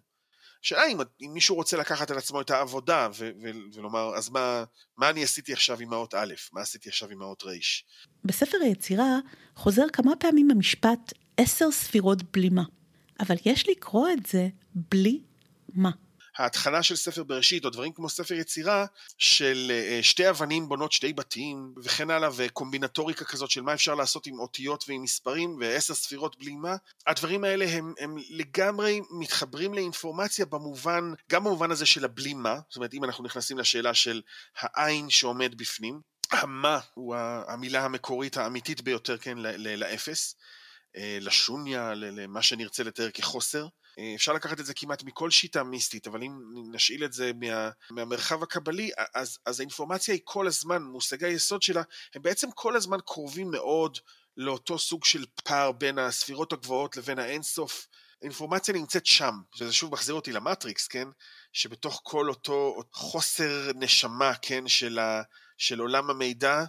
השאלה 0.63 0.87
אם, 0.87 0.97
אם 1.21 1.33
מישהו 1.33 1.55
רוצה 1.55 1.77
לקחת 1.77 2.11
על 2.11 2.17
עצמו 2.17 2.41
את 2.41 2.49
העבודה 2.49 3.07
ו- 3.17 3.31
ו- 3.41 3.49
ולומר, 3.73 4.15
אז 4.15 4.29
מה, 4.29 4.63
מה 4.97 5.09
אני 5.09 5.23
עשיתי 5.23 5.53
עכשיו 5.53 5.79
עם 5.79 5.93
האות 5.93 6.13
א', 6.13 6.33
מה 6.53 6.61
עשיתי 6.61 6.89
עכשיו 6.89 7.09
עם 7.09 7.21
האות 7.21 7.43
ר'. 7.43 7.51
בספר 8.25 8.57
היצירה 8.61 9.17
חוזר 9.55 9.85
כמה 9.93 10.15
פעמים 10.19 10.51
המשפט 10.51 11.13
עשר 11.37 11.71
ספירות 11.71 12.23
בלימה, 12.33 12.63
אבל 13.19 13.35
יש 13.45 13.69
לקרוא 13.69 14.09
את 14.09 14.25
זה 14.25 14.47
בלי 14.75 15.21
מה. 15.73 15.91
ההתחלה 16.37 16.83
של 16.83 16.95
ספר 16.95 17.23
בראשית, 17.23 17.65
או 17.65 17.69
דברים 17.69 17.93
כמו 17.93 18.09
ספר 18.09 18.33
יצירה, 18.33 18.85
של 19.17 19.71
אה, 19.71 19.99
שתי 20.03 20.29
אבנים 20.29 20.69
בונות 20.69 20.91
שתי 20.91 21.13
בתים, 21.13 21.73
וכן 21.83 22.09
הלאה, 22.09 22.29
וקומבינטוריקה 22.35 23.25
כזאת 23.25 23.51
של 23.51 23.61
מה 23.61 23.73
אפשר 23.73 23.95
לעשות 23.95 24.27
עם 24.27 24.39
אותיות 24.39 24.85
ועם 24.87 25.03
מספרים, 25.03 25.57
ועשר 25.59 25.93
ספירות 25.93 26.39
בלימה, 26.39 26.75
הדברים 27.07 27.43
האלה 27.43 27.65
הם, 27.69 27.93
הם 27.99 28.17
לגמרי 28.29 29.01
מתחברים 29.11 29.73
לאינפורמציה 29.73 30.45
במובן, 30.45 31.13
גם 31.31 31.43
במובן 31.43 31.71
הזה 31.71 31.85
של 31.85 32.05
הבלימה, 32.05 32.59
זאת 32.69 32.75
אומרת, 32.75 32.93
אם 32.93 33.03
אנחנו 33.03 33.23
נכנסים 33.23 33.57
לשאלה 33.57 33.93
של 33.93 34.21
העין 34.59 35.09
שעומד 35.09 35.57
בפנים, 35.57 36.01
המה 36.31 36.79
הוא 36.93 37.15
המילה 37.47 37.85
המקורית 37.85 38.37
האמיתית 38.37 38.81
ביותר, 38.81 39.17
כן, 39.17 39.37
לאפס. 39.57 40.35
אה, 40.35 40.58
לשוניה, 40.97 41.93
למה 41.95 42.41
שנרצה 42.41 42.83
לתאר 42.83 43.11
כחוסר. 43.11 43.67
אה, 43.99 44.15
אפשר 44.15 44.33
לקחת 44.33 44.59
את 44.59 44.65
זה 44.65 44.73
כמעט 44.73 45.03
מכל 45.03 45.31
שיטה 45.31 45.63
מיסטית, 45.63 46.07
אבל 46.07 46.23
אם 46.23 46.39
נשאיל 46.71 47.05
את 47.05 47.13
זה 47.13 47.31
מה, 47.35 47.69
מהמרחב 47.91 48.43
הקבלי, 48.43 48.91
אז, 49.13 49.37
אז 49.45 49.59
האינפורמציה 49.59 50.13
היא 50.13 50.21
כל 50.23 50.47
הזמן, 50.47 50.83
מושגי 50.83 51.25
היסוד 51.25 51.61
שלה, 51.61 51.81
הם 52.15 52.21
בעצם 52.21 52.51
כל 52.51 52.75
הזמן 52.75 52.97
קרובים 53.05 53.51
מאוד 53.51 53.97
לאותו 54.37 54.79
סוג 54.79 55.05
של 55.05 55.25
פער 55.43 55.71
בין 55.71 55.99
הספירות 55.99 56.53
הגבוהות 56.53 56.97
לבין 56.97 57.19
האינסוף. 57.19 57.87
האינפורמציה 58.21 58.73
נמצאת 58.73 59.05
שם, 59.05 59.33
וזה 59.59 59.73
שוב 59.73 59.93
מחזיר 59.93 60.15
אותי 60.15 60.31
למטריקס, 60.31 60.87
כן? 60.87 61.07
שבתוך 61.53 62.01
כל 62.03 62.29
אותו 62.29 62.83
חוסר 62.91 63.71
נשמה, 63.75 64.33
כן, 64.41 64.67
של, 64.67 64.99
ה, 64.99 65.21
של 65.57 65.79
עולם 65.79 66.09
המידע, 66.09 66.63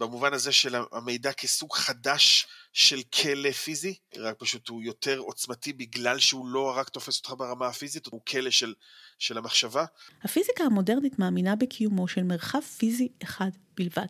במובן 0.00 0.32
הזה 0.32 0.52
של 0.52 0.74
המידע 0.92 1.32
כסוג 1.32 1.72
חדש 1.72 2.46
של 2.72 3.00
כלא 3.02 3.50
פיזי, 3.50 3.94
רק 4.16 4.34
פשוט 4.38 4.68
הוא 4.68 4.82
יותר 4.82 5.18
עוצמתי 5.18 5.72
בגלל 5.72 6.18
שהוא 6.18 6.46
לא 6.46 6.76
רק 6.76 6.88
תופס 6.88 7.18
אותך 7.18 7.34
ברמה 7.38 7.66
הפיזית, 7.66 8.06
הוא 8.06 8.20
כלא 8.28 8.50
של, 8.50 8.74
של 9.18 9.38
המחשבה. 9.38 9.84
הפיזיקה 10.22 10.64
המודרנית 10.64 11.18
מאמינה 11.18 11.56
בקיומו 11.56 12.08
של 12.08 12.22
מרחב 12.22 12.60
פיזי 12.60 13.08
אחד 13.22 13.50
בלבד. 13.76 14.06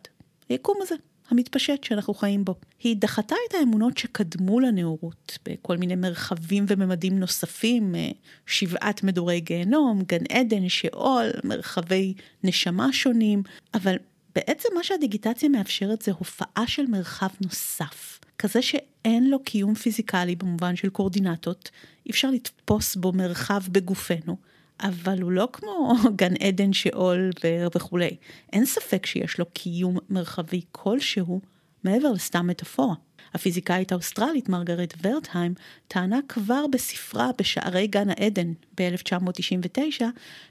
היקום 0.48 0.78
הזה, 0.82 0.94
המתפשט 1.30 1.84
שאנחנו 1.84 2.14
חיים 2.14 2.44
בו. 2.44 2.54
היא 2.78 2.96
דחתה 2.96 3.36
את 3.48 3.54
האמונות 3.54 3.98
שקדמו 3.98 4.60
לנאורות 4.60 5.38
בכל 5.44 5.76
מיני 5.76 5.96
מרחבים 5.96 6.64
וממדים 6.68 7.18
נוספים, 7.18 7.94
אה, 7.94 8.10
שבעת 8.46 9.02
מדורי 9.02 9.40
גיהנום, 9.40 10.02
גן 10.02 10.24
עדן, 10.30 10.68
שאול, 10.68 11.30
מרחבי 11.44 12.14
נשמה 12.44 12.92
שונים, 12.92 13.42
אבל 13.74 13.96
בעצם 14.34 14.68
מה 14.74 14.84
שהדיגיטציה 14.84 15.48
מאפשרת 15.48 16.02
זה 16.02 16.12
הופעה 16.12 16.66
של 16.66 16.86
מרחב 16.86 17.28
נוסף. 17.40 18.20
כזה 18.38 18.62
שאין 18.62 19.30
לו 19.30 19.42
קיום 19.42 19.74
פיזיקלי 19.74 20.36
במובן 20.36 20.76
של 20.76 20.88
קורדינטות, 20.88 21.70
אי 22.06 22.10
אפשר 22.10 22.30
לתפוס 22.30 22.96
בו 22.96 23.12
מרחב 23.12 23.62
בגופנו, 23.68 24.36
אבל 24.80 25.22
הוא 25.22 25.32
לא 25.32 25.48
כמו 25.52 25.94
גן 26.16 26.34
עדן 26.40 26.72
שאול 26.72 27.30
וכולי. 27.76 28.16
אין 28.52 28.66
ספק 28.66 29.06
שיש 29.06 29.38
לו 29.38 29.44
קיום 29.52 29.98
מרחבי 30.10 30.60
כלשהו 30.72 31.40
מעבר 31.84 32.12
לסתם 32.12 32.46
מטאפורה. 32.46 32.94
הפיזיקאית 33.34 33.92
האוסטרלית 33.92 34.48
מרגרט 34.48 34.94
ורטהיים 35.02 35.54
טענה 35.88 36.18
כבר 36.28 36.64
בספרה 36.72 37.30
בשערי 37.38 37.86
גן 37.86 38.10
העדן 38.10 38.52
ב-1999 38.78 40.02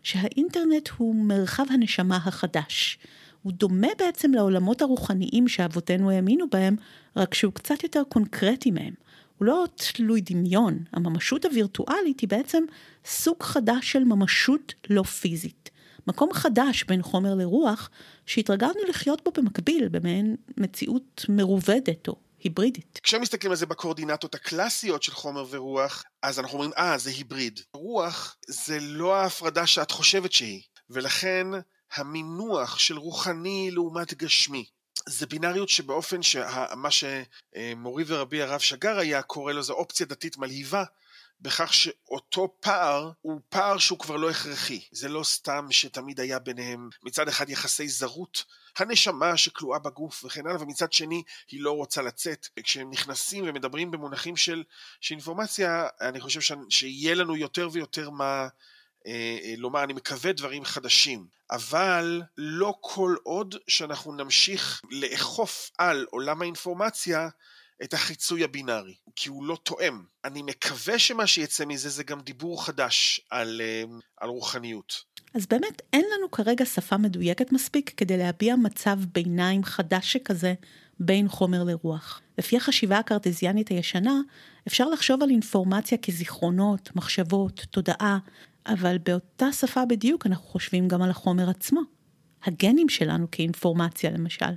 שהאינטרנט 0.03 0.89
הוא 0.97 1.15
מרחב 1.15 1.65
הנשמה 1.69 2.15
החדש. 2.15 2.97
הוא 3.43 3.53
דומה 3.53 3.87
בעצם 3.99 4.33
לעולמות 4.33 4.81
הרוחניים 4.81 5.47
שאבותינו 5.47 6.11
האמינו 6.11 6.45
בהם, 6.51 6.75
רק 7.15 7.33
שהוא 7.33 7.53
קצת 7.53 7.83
יותר 7.83 8.01
קונקרטי 8.09 8.71
מהם. 8.71 8.93
הוא 9.37 9.45
לא 9.45 9.65
תלוי 9.75 10.21
דמיון, 10.21 10.79
הממשות 10.93 11.45
הווירטואלית 11.45 12.19
היא 12.19 12.29
בעצם 12.29 12.63
סוג 13.05 13.43
חדש 13.43 13.91
של 13.91 14.03
ממשות 14.03 14.73
לא 14.89 15.03
פיזית. 15.03 15.69
מקום 16.07 16.33
חדש 16.33 16.83
בין 16.83 17.01
חומר 17.01 17.35
לרוח, 17.35 17.89
שהתרגלנו 18.25 18.79
לחיות 18.89 19.21
בו 19.23 19.31
במקביל, 19.37 19.87
במעין 19.87 20.35
מציאות 20.57 21.25
מרובדת 21.29 22.07
או 22.07 22.15
היברידית. 22.39 22.99
כשמסתכלים 23.03 23.51
על 23.51 23.57
זה 23.57 23.65
בקורדינטות 23.65 24.35
הקלאסיות 24.35 25.03
של 25.03 25.11
חומר 25.11 25.45
ורוח, 25.49 26.03
אז 26.21 26.39
אנחנו 26.39 26.53
אומרים, 26.53 26.71
אה, 26.77 26.97
זה 26.97 27.09
היבריד. 27.09 27.59
רוח 27.73 28.35
זה 28.47 28.79
לא 28.81 29.15
ההפרדה 29.15 29.67
שאת 29.67 29.91
חושבת 29.91 30.31
שהיא, 30.31 30.61
ולכן 30.89 31.47
המינוח 31.95 32.79
של 32.79 32.97
רוחני 32.97 33.71
לעומת 33.71 34.13
גשמי. 34.13 34.65
זה 35.09 35.25
בינאריות 35.25 35.69
שבאופן 35.69 36.21
שמה 36.21 36.89
שמורי 36.91 38.03
ורבי 38.07 38.41
הרב 38.41 38.59
שגר 38.59 38.97
היה 38.97 39.21
קורא 39.21 39.53
לו 39.53 39.63
זה 39.63 39.73
אופציה 39.73 40.05
דתית 40.05 40.37
מלהיבה, 40.37 40.83
בכך 41.41 41.73
שאותו 41.73 42.55
פער 42.59 43.11
הוא 43.21 43.41
פער 43.49 43.77
שהוא 43.77 43.99
כבר 43.99 44.15
לא 44.17 44.29
הכרחי. 44.29 44.81
זה 44.91 45.09
לא 45.09 45.23
סתם 45.23 45.67
שתמיד 45.71 46.19
היה 46.19 46.39
ביניהם 46.39 46.89
מצד 47.03 47.27
אחד 47.27 47.49
יחסי 47.49 47.87
זרות, 47.87 48.43
הנשמה 48.77 49.37
שכלואה 49.37 49.79
בגוף 49.79 50.23
וכן 50.23 50.47
הלאה, 50.47 50.61
ומצד 50.61 50.93
שני 50.93 51.23
היא 51.51 51.61
לא 51.61 51.71
רוצה 51.71 52.01
לצאת. 52.01 52.47
כשהם 52.63 52.89
נכנסים 52.89 53.43
ומדברים 53.47 53.91
במונחים 53.91 54.37
של, 54.37 54.63
של 55.01 55.15
אינפורמציה, 55.15 55.87
אני 56.01 56.19
חושב 56.19 56.41
ש, 56.41 56.51
שיהיה 56.69 57.15
לנו 57.15 57.35
יותר 57.35 57.69
ויותר 57.71 58.09
מה 58.09 58.47
לומר, 59.57 59.83
אני 59.83 59.93
מקווה 59.93 60.31
דברים 60.31 60.65
חדשים, 60.65 61.25
אבל 61.51 62.21
לא 62.37 62.73
כל 62.81 63.15
עוד 63.23 63.55
שאנחנו 63.67 64.13
נמשיך 64.13 64.81
לאכוף 64.91 65.71
על 65.77 66.05
עולם 66.09 66.41
האינפורמציה 66.41 67.29
את 67.83 67.93
החיצוי 67.93 68.43
הבינארי, 68.43 68.95
כי 69.15 69.29
הוא 69.29 69.43
לא 69.45 69.57
תואם. 69.63 70.03
אני 70.25 70.41
מקווה 70.41 70.99
שמה 70.99 71.27
שיצא 71.27 71.65
מזה 71.65 71.89
זה 71.89 72.03
גם 72.03 72.21
דיבור 72.21 72.65
חדש 72.65 73.21
על, 73.29 73.61
אה, 73.63 73.83
על 74.17 74.29
רוחניות. 74.29 75.03
אז 75.35 75.45
באמת 75.45 75.81
אין 75.93 76.05
לנו 76.17 76.31
כרגע 76.31 76.65
שפה 76.65 76.97
מדויקת 76.97 77.51
מספיק 77.51 77.93
כדי 77.97 78.17
להביע 78.17 78.55
מצב 78.55 78.97
ביניים 79.13 79.63
חדש 79.63 80.13
שכזה 80.13 80.53
בין 80.99 81.27
חומר 81.29 81.63
לרוח. 81.63 82.21
לפי 82.37 82.57
החשיבה 82.57 82.97
הקרטזיאנית 82.97 83.67
הישנה, 83.67 84.19
אפשר 84.67 84.89
לחשוב 84.89 85.23
על 85.23 85.29
אינפורמציה 85.29 85.97
כזיכרונות, 85.97 86.95
מחשבות, 86.95 87.65
תודעה, 87.71 88.17
אבל 88.65 88.97
באותה 88.97 89.51
שפה 89.51 89.85
בדיוק 89.85 90.25
אנחנו 90.25 90.45
חושבים 90.45 90.87
גם 90.87 91.01
על 91.01 91.09
החומר 91.09 91.49
עצמו. 91.49 91.81
הגנים 92.43 92.89
שלנו 92.89 93.27
כאינפורמציה 93.31 94.11
למשל. 94.11 94.53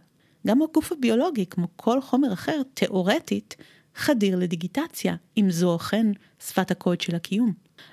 גם 0.47 0.62
הגוף 0.62 0.92
הביולוגי, 0.92 1.47
כמו 1.47 1.66
כל 1.77 2.01
חומר 2.01 2.33
אחר, 2.33 2.62
תאורטית, 2.75 3.57
חדיר 3.95 4.37
לדיגיטציה, 4.37 5.16
אם 5.37 5.51
זו 5.51 5.77
אכן 5.77 6.07
שפת 6.47 6.71
הקוד 6.71 7.01
של 7.01 7.14
הקיום. 7.14 7.53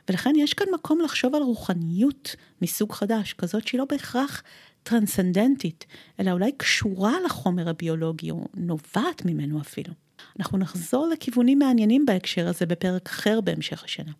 ולכן 0.09 0.33
יש 0.37 0.53
כאן 0.53 0.67
מקום 0.73 1.01
לחשוב 1.01 1.35
על 1.35 1.41
רוחניות 1.41 2.35
מסוג 2.61 2.91
חדש, 2.91 3.33
כזאת 3.33 3.67
שהיא 3.67 3.79
לא 3.79 3.85
בהכרח 3.85 4.43
טרנסצנדנטית, 4.83 5.85
אלא 6.19 6.31
אולי 6.31 6.51
קשורה 6.57 7.13
לחומר 7.25 7.69
הביולוגי, 7.69 8.31
או 8.31 8.47
נובעת 8.55 9.25
ממנו 9.25 9.61
אפילו. 9.61 9.93
אנחנו 10.39 10.57
נחזור 10.57 11.07
לכיוונים 11.07 11.59
מעניינים 11.59 12.05
בהקשר 12.05 12.47
הזה 12.47 12.65
בפרק 12.65 13.09
אחר 13.09 13.41
בהמשך 13.41 13.83
השנה. 13.83 14.11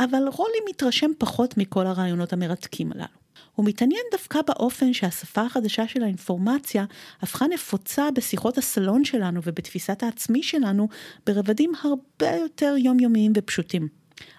אבל 0.00 0.28
רולי 0.32 0.58
מתרשם 0.68 1.10
פחות 1.18 1.58
מכל 1.58 1.86
הרעיונות 1.86 2.32
המרתקים 2.32 2.92
הללו. 2.92 3.26
הוא 3.54 3.66
מתעניין 3.66 4.02
דווקא 4.12 4.40
באופן 4.46 4.92
שהשפה 4.92 5.42
החדשה 5.42 5.88
של 5.88 6.02
האינפורמציה 6.02 6.84
הפכה 7.20 7.46
נפוצה 7.46 8.10
בשיחות 8.10 8.58
הסלון 8.58 9.04
שלנו 9.04 9.40
ובתפיסת 9.44 10.02
העצמי 10.02 10.42
שלנו 10.42 10.88
ברבדים 11.26 11.72
הרבה 11.82 12.30
יותר 12.30 12.74
יומיומיים 12.78 13.32
ופשוטים. 13.36 13.88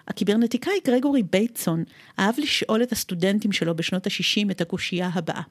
הקיברנטיקאי 0.08 0.80
גרגורי 0.84 1.22
בייטסון 1.22 1.84
אהב 2.18 2.34
לשאול 2.38 2.82
את 2.82 2.92
הסטודנטים 2.92 3.52
שלו 3.52 3.76
בשנות 3.76 4.06
ה-60 4.06 4.50
את 4.50 4.60
הקושייה 4.60 5.10
הבאה: 5.14 5.42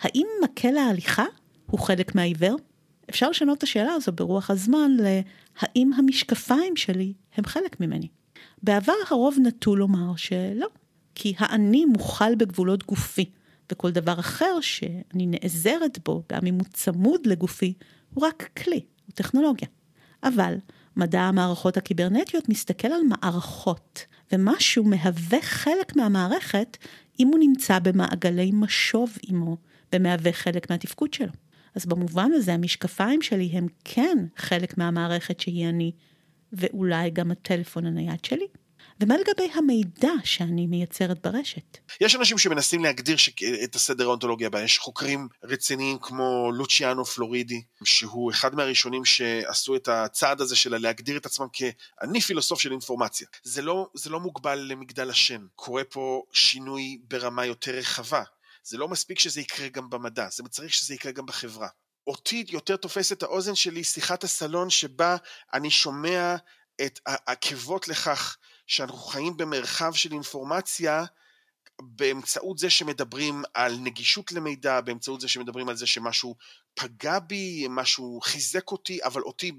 האם 0.00 0.26
מקל 0.44 0.76
ההליכה 0.76 1.24
הוא 1.66 1.80
חלק 1.80 2.14
מהעיוור? 2.14 2.56
אפשר 3.10 3.30
לשנות 3.30 3.58
את 3.58 3.62
השאלה 3.62 3.92
הזו 3.92 4.12
ברוח 4.12 4.50
הזמן 4.50 4.90
ל"האם 4.98 5.92
המשקפיים 5.92 6.76
שלי 6.76 7.12
הם 7.36 7.44
חלק 7.44 7.80
ממני?" 7.80 8.08
בעבר 8.64 8.92
הרוב 9.10 9.36
נטו 9.42 9.76
לומר 9.76 10.16
שלא, 10.16 10.68
כי 11.14 11.34
האני 11.38 11.84
מוכל 11.84 12.34
בגבולות 12.34 12.86
גופי, 12.86 13.30
וכל 13.72 13.90
דבר 13.90 14.20
אחר 14.20 14.60
שאני 14.60 15.26
נעזרת 15.26 15.98
בו, 16.04 16.22
גם 16.32 16.46
אם 16.46 16.54
הוא 16.54 16.64
צמוד 16.72 17.20
לגופי, 17.26 17.74
הוא 18.14 18.24
רק 18.24 18.48
כלי, 18.62 18.80
הוא 19.06 19.12
טכנולוגיה. 19.14 19.68
אבל 20.22 20.54
מדע 20.96 21.20
המערכות 21.20 21.76
הקיברנטיות 21.76 22.48
מסתכל 22.48 22.88
על 22.88 23.00
מערכות, 23.02 24.06
ומשהו 24.32 24.84
מהווה 24.84 25.42
חלק 25.42 25.96
מהמערכת 25.96 26.76
אם 27.20 27.28
הוא 27.28 27.38
נמצא 27.38 27.78
במעגלי 27.78 28.50
משוב 28.54 29.18
עמו, 29.28 29.56
ומהווה 29.94 30.32
חלק 30.32 30.70
מהתפקוד 30.70 31.14
שלו. 31.14 31.32
אז 31.74 31.86
במובן 31.86 32.30
הזה 32.32 32.54
המשקפיים 32.54 33.22
שלי 33.22 33.50
הם 33.52 33.66
כן 33.84 34.18
חלק 34.36 34.78
מהמערכת 34.78 35.40
שהיא 35.40 35.68
אני, 35.68 35.92
ואולי 36.54 37.10
גם 37.10 37.30
הטלפון 37.30 37.86
הנייד 37.86 38.24
שלי? 38.24 38.46
ומה 39.00 39.14
לגבי 39.16 39.50
המידע 39.54 40.12
שאני 40.24 40.66
מייצרת 40.66 41.26
ברשת? 41.26 41.78
יש 42.00 42.16
אנשים 42.16 42.38
שמנסים 42.38 42.84
להגדיר 42.84 43.16
ש... 43.16 43.30
את 43.64 43.74
הסדר 43.74 44.04
האונתולוגי 44.04 44.46
הבא, 44.46 44.62
יש 44.62 44.78
חוקרים 44.78 45.28
רציניים 45.42 45.98
כמו 45.98 46.50
לוציאנו 46.54 47.04
פלורידי, 47.04 47.62
שהוא 47.84 48.30
אחד 48.30 48.54
מהראשונים 48.54 49.04
שעשו 49.04 49.76
את 49.76 49.88
הצעד 49.88 50.40
הזה 50.40 50.56
של 50.56 50.78
להגדיר 50.78 51.16
את 51.16 51.26
עצמם 51.26 51.46
כ"אני 51.52 52.20
פילוסוף 52.20 52.60
של 52.60 52.72
אינפורמציה". 52.72 53.28
זה 53.42 53.62
לא, 53.62 53.88
זה 53.94 54.10
לא 54.10 54.20
מוגבל 54.20 54.58
למגדל 54.58 55.10
השן, 55.10 55.46
קורה 55.56 55.84
פה 55.84 56.22
שינוי 56.32 56.98
ברמה 57.08 57.46
יותר 57.46 57.72
רחבה. 57.72 58.22
זה 58.62 58.78
לא 58.78 58.88
מספיק 58.88 59.18
שזה 59.18 59.40
יקרה 59.40 59.68
גם 59.68 59.90
במדע, 59.90 60.28
זה 60.30 60.42
צריך 60.50 60.74
שזה 60.74 60.94
יקרה 60.94 61.12
גם 61.12 61.26
בחברה. 61.26 61.68
אותי 62.06 62.44
יותר 62.48 62.76
תופס 62.76 63.12
את 63.12 63.22
האוזן 63.22 63.54
שלי 63.54 63.84
שיחת 63.84 64.24
הסלון 64.24 64.70
שבה 64.70 65.16
אני 65.52 65.70
שומע 65.70 66.36
את 66.86 67.00
העקבות 67.06 67.88
לכך 67.88 68.36
שאנחנו 68.66 68.98
חיים 68.98 69.36
במרחב 69.36 69.94
של 69.94 70.12
אינפורמציה 70.12 71.04
באמצעות 71.82 72.58
זה 72.58 72.70
שמדברים 72.70 73.42
על 73.54 73.76
נגישות 73.76 74.32
למידע, 74.32 74.80
באמצעות 74.80 75.20
זה 75.20 75.28
שמדברים 75.28 75.68
על 75.68 75.76
זה 75.76 75.86
שמשהו 75.86 76.36
פגע 76.74 77.18
בי, 77.18 77.66
משהו 77.70 78.20
חיזק 78.22 78.70
אותי, 78.70 79.04
אבל 79.04 79.22
אותי. 79.22 79.52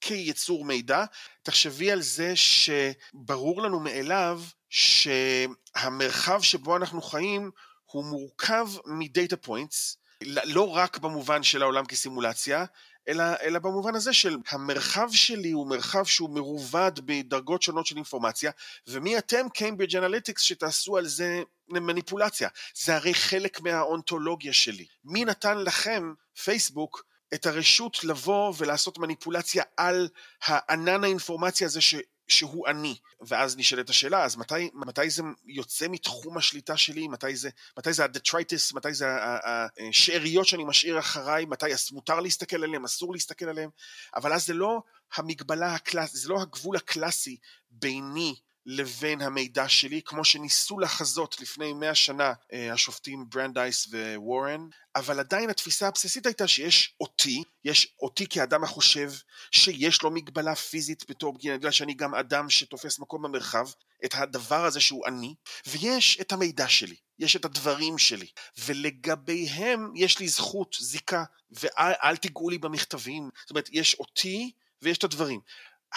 כיצור 0.00 0.64
מידע, 0.64 1.04
תחשבי 1.42 1.90
על 1.90 2.02
זה 2.02 2.32
שברור 2.36 3.62
לנו 3.62 3.80
מאליו 3.80 4.42
שהמרחב 4.68 6.42
שבו 6.42 6.76
אנחנו 6.76 7.02
חיים 7.02 7.50
הוא 7.84 8.04
מורכב 8.04 8.68
מדאטה 8.86 9.36
פוינטס, 9.36 9.96
לא 10.24 10.68
רק 10.68 10.98
במובן 10.98 11.42
של 11.42 11.62
העולם 11.62 11.84
כסימולציה, 11.84 12.64
אלא, 13.08 13.24
אלא 13.42 13.58
במובן 13.58 13.94
הזה 13.94 14.12
של 14.12 14.36
המרחב 14.50 15.08
שלי 15.12 15.50
הוא 15.50 15.66
מרחב 15.66 16.04
שהוא 16.04 16.30
מרובד 16.30 16.92
בדרגות 17.04 17.62
שונות 17.62 17.86
של 17.86 17.96
אינפורמציה, 17.96 18.50
ומי 18.86 19.18
אתם, 19.18 19.48
קיימברידג' 19.54 19.96
אנליטיקס, 19.96 20.42
שתעשו 20.42 20.96
על 20.96 21.06
זה 21.06 21.42
מניפולציה? 21.68 22.48
זה 22.74 22.96
הרי 22.96 23.14
חלק 23.14 23.60
מהאונתולוגיה 23.60 24.52
שלי. 24.52 24.86
מי 25.04 25.24
נתן 25.24 25.58
לכם, 25.58 26.12
פייסבוק, 26.44 27.04
את 27.34 27.46
הרשות 27.46 28.04
לבוא 28.04 28.52
ולעשות 28.58 28.98
מניפולציה 28.98 29.64
על 29.76 30.08
הענן 30.44 31.04
האינפורמציה 31.04 31.66
הזה 31.66 31.80
ש... 31.80 31.94
שהוא 32.30 32.68
אני. 32.68 32.96
ואז 33.20 33.56
נשאלת 33.56 33.90
השאלה, 33.90 34.24
אז 34.24 34.36
מתי, 34.36 34.70
מתי 34.74 35.10
זה 35.10 35.22
יוצא 35.46 35.86
מתחום 35.88 36.38
השליטה 36.38 36.76
שלי? 36.76 37.08
מתי 37.08 37.36
זה, 37.36 37.50
מתי 37.78 37.92
זה 37.92 38.04
ה 38.04 38.11
detritus? 38.11 38.72
מתי 38.72 38.94
זה 38.94 39.06
השאריות 39.88 40.46
שאני 40.46 40.64
משאיר 40.64 40.98
אחריי? 40.98 41.44
מתי 41.44 41.66
מותר 41.92 42.20
להסתכל 42.20 42.64
עליהם? 42.64 42.84
אסור 42.84 43.12
להסתכל 43.12 43.46
עליהם? 43.48 43.70
אבל 44.16 44.32
אז 44.32 44.46
זה 44.46 44.54
לא 44.54 44.82
המגבלה 45.14 45.74
הקלאסית, 45.74 46.16
זה 46.16 46.28
לא 46.28 46.42
הגבול 46.42 46.76
הקלאסי 46.76 47.36
ביני 47.70 48.34
לבין 48.66 49.20
המידע 49.20 49.68
שלי, 49.68 50.02
כמו 50.04 50.24
שניסו 50.24 50.78
לחזות 50.78 51.40
לפני 51.40 51.72
מאה 51.72 51.94
שנה 51.94 52.32
אה, 52.52 52.72
השופטים 52.72 53.24
ברנדייס 53.28 53.88
ווורן, 54.16 54.68
אבל 54.96 55.20
עדיין 55.20 55.50
התפיסה 55.50 55.88
הבסיסית 55.88 56.26
הייתה 56.26 56.48
שיש 56.48 56.94
אותי, 57.00 57.42
יש 57.64 57.94
אותי 58.00 58.26
כאדם 58.26 58.64
החושב, 58.64 59.12
שיש 59.50 60.02
לו 60.02 60.10
מגבלה 60.10 60.54
פיזית 60.54 61.04
בתור 61.10 61.32
בגינה, 61.32 61.58
בגלל 61.58 61.70
שאני 61.70 61.94
גם 61.94 62.14
אדם 62.14 62.50
שתופס 62.50 62.98
מקום 62.98 63.22
במרחב, 63.22 63.68
את 64.04 64.14
הדבר 64.14 64.64
הזה 64.64 64.80
שהוא 64.80 65.06
אני, 65.06 65.34
ויש 65.66 66.20
את 66.20 66.32
המידע 66.32 66.68
שלי, 66.68 66.96
יש 67.18 67.36
את 67.36 67.44
הדברים 67.44 67.98
שלי, 67.98 68.26
ולגביהם 68.58 69.92
יש 69.96 70.18
לי 70.18 70.28
זכות, 70.28 70.76
זיקה, 70.80 71.24
ואל 71.50 72.16
תיגעו 72.16 72.50
לי 72.50 72.58
במכתבים, 72.58 73.30
זאת 73.40 73.50
אומרת, 73.50 73.68
יש 73.72 73.94
אותי 73.94 74.52
ויש 74.82 74.98
את 74.98 75.04
הדברים. 75.04 75.40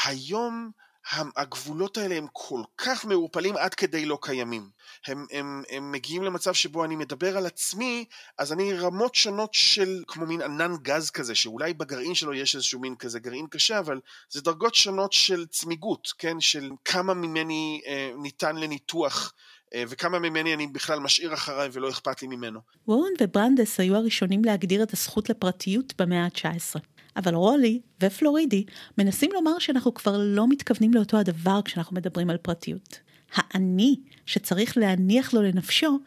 היום 0.05 0.71
הגבולות 1.11 1.97
האלה 1.97 2.15
הם 2.15 2.27
כל 2.31 2.61
כך 2.77 3.05
מעורפלים 3.05 3.57
עד 3.57 3.73
כדי 3.73 4.05
לא 4.05 4.17
קיימים. 4.21 4.69
הם, 5.07 5.25
הם, 5.31 5.63
הם 5.69 5.91
מגיעים 5.91 6.23
למצב 6.23 6.53
שבו 6.53 6.85
אני 6.85 6.95
מדבר 6.95 7.37
על 7.37 7.45
עצמי, 7.45 8.05
אז 8.37 8.53
אני 8.53 8.73
רמות 8.73 9.15
שונות 9.15 9.53
של 9.53 10.03
כמו 10.07 10.25
מין 10.25 10.41
ענן 10.41 10.75
גז 10.81 11.09
כזה, 11.09 11.35
שאולי 11.35 11.73
בגרעין 11.73 12.15
שלו 12.15 12.33
יש 12.33 12.55
איזשהו 12.55 12.79
מין 12.79 12.95
כזה 12.95 13.19
גרעין 13.19 13.47
קשה, 13.47 13.79
אבל 13.79 13.99
זה 14.29 14.41
דרגות 14.41 14.75
שונות 14.75 15.13
של 15.13 15.45
צמיגות, 15.45 16.13
כן? 16.17 16.39
של 16.39 16.71
כמה 16.85 17.13
ממני 17.13 17.81
אה, 17.87 18.11
ניתן 18.17 18.55
לניתוח. 18.55 19.33
אה, 19.73 19.83
וכמה 19.87 20.19
ממני 20.19 20.53
אני 20.53 20.67
בכלל 20.67 20.99
משאיר 20.99 21.33
אחריי 21.33 21.69
ולא 21.71 21.89
אכפת 21.89 22.21
לי 22.21 22.27
ממנו. 22.27 22.59
וורן 22.87 23.11
וברנדס 23.21 23.79
היו 23.79 23.95
הראשונים 23.95 24.45
להגדיר 24.45 24.83
את 24.83 24.93
הזכות 24.93 25.29
לפרטיות 25.29 26.01
במאה 26.01 26.25
ה-19. 26.25 26.79
אבל 27.15 27.35
רולי 27.35 27.81
ופלורידי 28.03 28.65
מנסים 28.97 29.31
לומר 29.33 29.59
שאנחנו 29.59 29.93
כבר 29.93 30.17
לא 30.17 30.47
מתכוונים 30.47 30.93
לאותו 30.93 31.17
הדבר 31.17 31.61
כשאנחנו 31.65 31.95
מדברים 31.95 32.29
על 32.29 32.37
פרטיות. 32.37 32.99
האני 33.33 33.95
שצריך 34.25 34.77
להניח 34.77 35.33
לו 35.33 35.41
לנפשו 35.41 35.99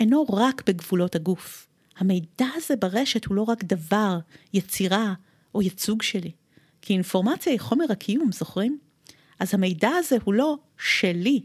אינו 0.00 0.24
רק 0.24 0.62
בגבולות 0.66 1.16
הגוף. 1.16 1.68
המידע 1.98 2.46
הזה 2.54 2.76
ברשת 2.76 3.24
הוא 3.24 3.36
לא 3.36 3.42
רק 3.42 3.64
דבר, 3.64 4.18
יצירה 4.54 5.14
או 5.54 5.62
ייצוג 5.62 6.02
שלי. 6.02 6.32
כי 6.82 6.92
אינפורמציה 6.92 7.52
היא 7.52 7.60
חומר 7.60 7.84
הקיום, 7.90 8.32
זוכרים? 8.32 8.78
אז 9.38 9.54
המידע 9.54 9.90
הזה 9.90 10.16
הוא 10.24 10.34
לא 10.34 10.58
שלי, 10.78 11.42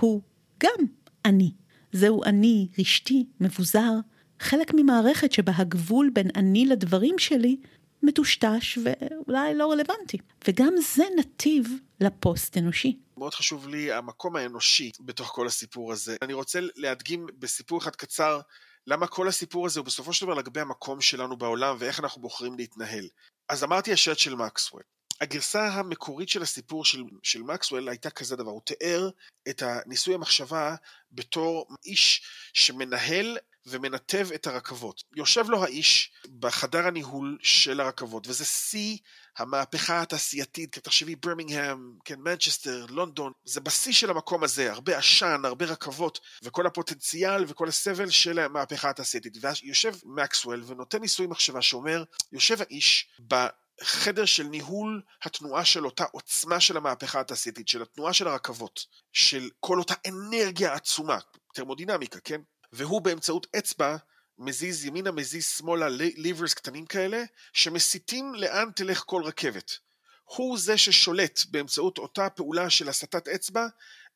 הוא 0.00 0.20
גם 0.60 0.86
אני. 1.24 1.52
זהו 1.92 2.24
אני 2.24 2.68
רשתי, 2.78 3.26
מבוזר, 3.40 3.92
חלק 4.40 4.72
ממערכת 4.74 5.32
שבה 5.32 5.52
הגבול 5.56 6.10
בין 6.14 6.28
אני 6.34 6.66
לדברים 6.66 7.14
שלי 7.18 7.56
מטושטש 8.02 8.78
ואולי 8.78 9.54
לא 9.54 9.72
רלוונטי. 9.72 10.18
וגם 10.48 10.74
זה 10.96 11.04
נתיב 11.18 11.68
לפוסט 12.00 12.56
אנושי. 12.56 12.98
מאוד 13.16 13.34
חשוב 13.34 13.68
לי 13.68 13.92
המקום 13.92 14.36
האנושי 14.36 14.90
בתוך 15.00 15.28
כל 15.28 15.46
הסיפור 15.46 15.92
הזה. 15.92 16.16
אני 16.22 16.32
רוצה 16.32 16.58
להדגים 16.76 17.26
בסיפור 17.38 17.78
אחד 17.78 17.96
קצר 17.96 18.40
למה 18.86 19.06
כל 19.06 19.28
הסיפור 19.28 19.66
הזה 19.66 19.80
הוא 19.80 19.86
בסופו 19.86 20.12
של 20.12 20.26
דבר 20.26 20.34
לגבי 20.34 20.60
המקום 20.60 21.00
שלנו 21.00 21.36
בעולם 21.36 21.76
ואיך 21.78 22.00
אנחנו 22.00 22.22
בוחרים 22.22 22.56
להתנהל. 22.56 23.08
אז 23.48 23.64
אמרתי 23.64 23.92
השט 23.92 24.18
של 24.18 24.34
מקסוול. 24.34 24.82
הגרסה 25.20 25.68
המקורית 25.68 26.28
של 26.28 26.42
הסיפור 26.42 26.84
של, 26.84 27.02
של 27.22 27.42
מקסוול 27.42 27.88
הייתה 27.88 28.10
כזה 28.10 28.36
דבר, 28.36 28.50
הוא 28.50 28.62
תיאר 28.64 29.10
את 29.48 29.62
הניסוי 29.62 30.14
המחשבה 30.14 30.74
בתור 31.12 31.66
איש 31.84 32.22
שמנהל 32.52 33.38
ומנתב 33.66 34.28
את 34.34 34.46
הרכבות. 34.46 35.02
יושב 35.16 35.44
לו 35.48 35.64
האיש 35.64 36.12
בחדר 36.38 36.86
הניהול 36.86 37.38
של 37.42 37.80
הרכבות, 37.80 38.26
וזה 38.28 38.44
שיא 38.44 38.96
המהפכה 39.38 40.02
התעשייתית, 40.02 40.78
תחשבי 40.78 41.16
ברמינגהם, 41.16 41.96
כן, 42.04 42.20
מנצ'סטר, 42.20 42.86
לונדון, 42.88 43.32
זה 43.44 43.60
בשיא 43.60 43.92
של 43.92 44.10
המקום 44.10 44.44
הזה, 44.44 44.72
הרבה 44.72 44.98
עשן, 44.98 45.42
הרבה 45.44 45.66
רכבות, 45.66 46.20
וכל 46.42 46.66
הפוטנציאל 46.66 47.44
וכל 47.48 47.68
הסבל 47.68 48.10
של 48.10 48.38
המהפכה 48.38 48.90
התעשייתית. 48.90 49.38
ואז 49.40 49.56
יושב 49.62 49.94
מקסוול 50.04 50.64
ונותן 50.66 51.00
ניסוי 51.00 51.26
מחשבה 51.26 51.62
שאומר, 51.62 52.04
יושב 52.32 52.62
האיש 52.62 53.08
ב... 53.28 53.46
חדר 53.82 54.24
של 54.24 54.42
ניהול 54.42 55.02
התנועה 55.22 55.64
של 55.64 55.84
אותה 55.84 56.04
עוצמה 56.12 56.60
של 56.60 56.76
המהפכה 56.76 57.20
התעשייתית, 57.20 57.68
של 57.68 57.82
התנועה 57.82 58.12
של 58.12 58.28
הרכבות, 58.28 58.86
של 59.12 59.50
כל 59.60 59.78
אותה 59.78 59.94
אנרגיה 60.06 60.74
עצומה, 60.74 61.18
תרמודינמיקה, 61.54 62.20
כן? 62.20 62.40
והוא 62.72 63.02
באמצעות 63.02 63.46
אצבע 63.58 63.96
מזיז 64.38 64.84
ימינה, 64.84 65.10
מזיז 65.10 65.46
שמאלה, 65.46 65.88
ליברס 65.88 66.54
קטנים 66.54 66.86
כאלה, 66.86 67.24
שמסיתים 67.52 68.34
לאן 68.34 68.70
תלך 68.74 69.02
כל 69.06 69.22
רכבת. 69.24 69.78
הוא 70.24 70.58
זה 70.58 70.78
ששולט 70.78 71.40
באמצעות 71.50 71.98
אותה 71.98 72.30
פעולה 72.30 72.70
של 72.70 72.88
הסטת 72.88 73.28
אצבע, 73.28 73.66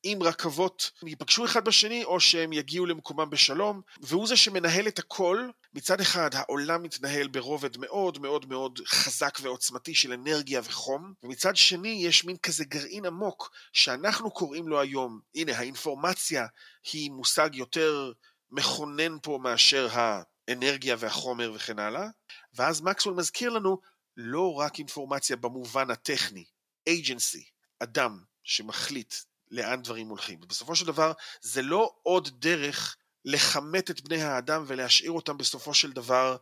אם 0.04 0.18
רכבות 0.22 0.90
ייפגשו 1.06 1.44
אחד 1.44 1.64
בשני 1.64 2.04
או 2.04 2.20
שהם 2.20 2.52
יגיעו 2.52 2.86
למקומם 2.86 3.30
בשלום, 3.30 3.80
והוא 4.00 4.28
זה 4.28 4.36
שמנהל 4.36 4.88
את 4.88 4.98
הכל. 4.98 5.48
מצד 5.74 6.00
אחד 6.00 6.30
העולם 6.32 6.82
מתנהל 6.82 7.28
ברובד 7.28 7.76
מאוד 7.78 8.18
מאוד 8.18 8.46
מאוד 8.46 8.80
חזק 8.86 9.38
ועוצמתי 9.42 9.94
של 9.94 10.12
אנרגיה 10.12 10.60
וחום, 10.64 11.12
ומצד 11.22 11.56
שני 11.56 11.88
יש 11.88 12.24
מין 12.24 12.36
כזה 12.36 12.64
גרעין 12.64 13.06
עמוק 13.06 13.50
שאנחנו 13.72 14.30
קוראים 14.30 14.68
לו 14.68 14.80
היום, 14.80 15.20
הנה 15.34 15.58
האינפורמציה 15.58 16.46
היא 16.92 17.10
מושג 17.10 17.50
יותר 17.54 18.12
מכונן 18.50 19.18
פה 19.22 19.38
מאשר 19.42 19.88
האנרגיה 19.92 20.96
והחומר 20.98 21.52
וכן 21.54 21.78
הלאה, 21.78 22.06
ואז 22.54 22.80
מקסוול 22.80 23.14
מזכיר 23.14 23.50
לנו 23.50 23.78
לא 24.16 24.54
רק 24.54 24.78
אינפורמציה 24.78 25.36
במובן 25.36 25.90
הטכני, 25.90 26.44
agency, 26.88 27.44
אדם 27.78 28.20
שמחליט 28.44 29.14
לאן 29.50 29.82
דברים 29.82 30.08
הולכים. 30.08 30.40
בסופו 30.48 30.76
של 30.76 30.86
דבר 30.86 31.12
זה 31.40 31.62
לא 31.62 31.92
עוד 32.02 32.28
דרך 32.40 32.96
לכמת 33.24 33.90
את 33.90 34.00
בני 34.00 34.22
האדם 34.22 34.64
ולהשאיר 34.66 35.10
אותם 35.10 35.38
בסופו 35.38 35.74
של 35.74 35.92
דבר 35.92 36.36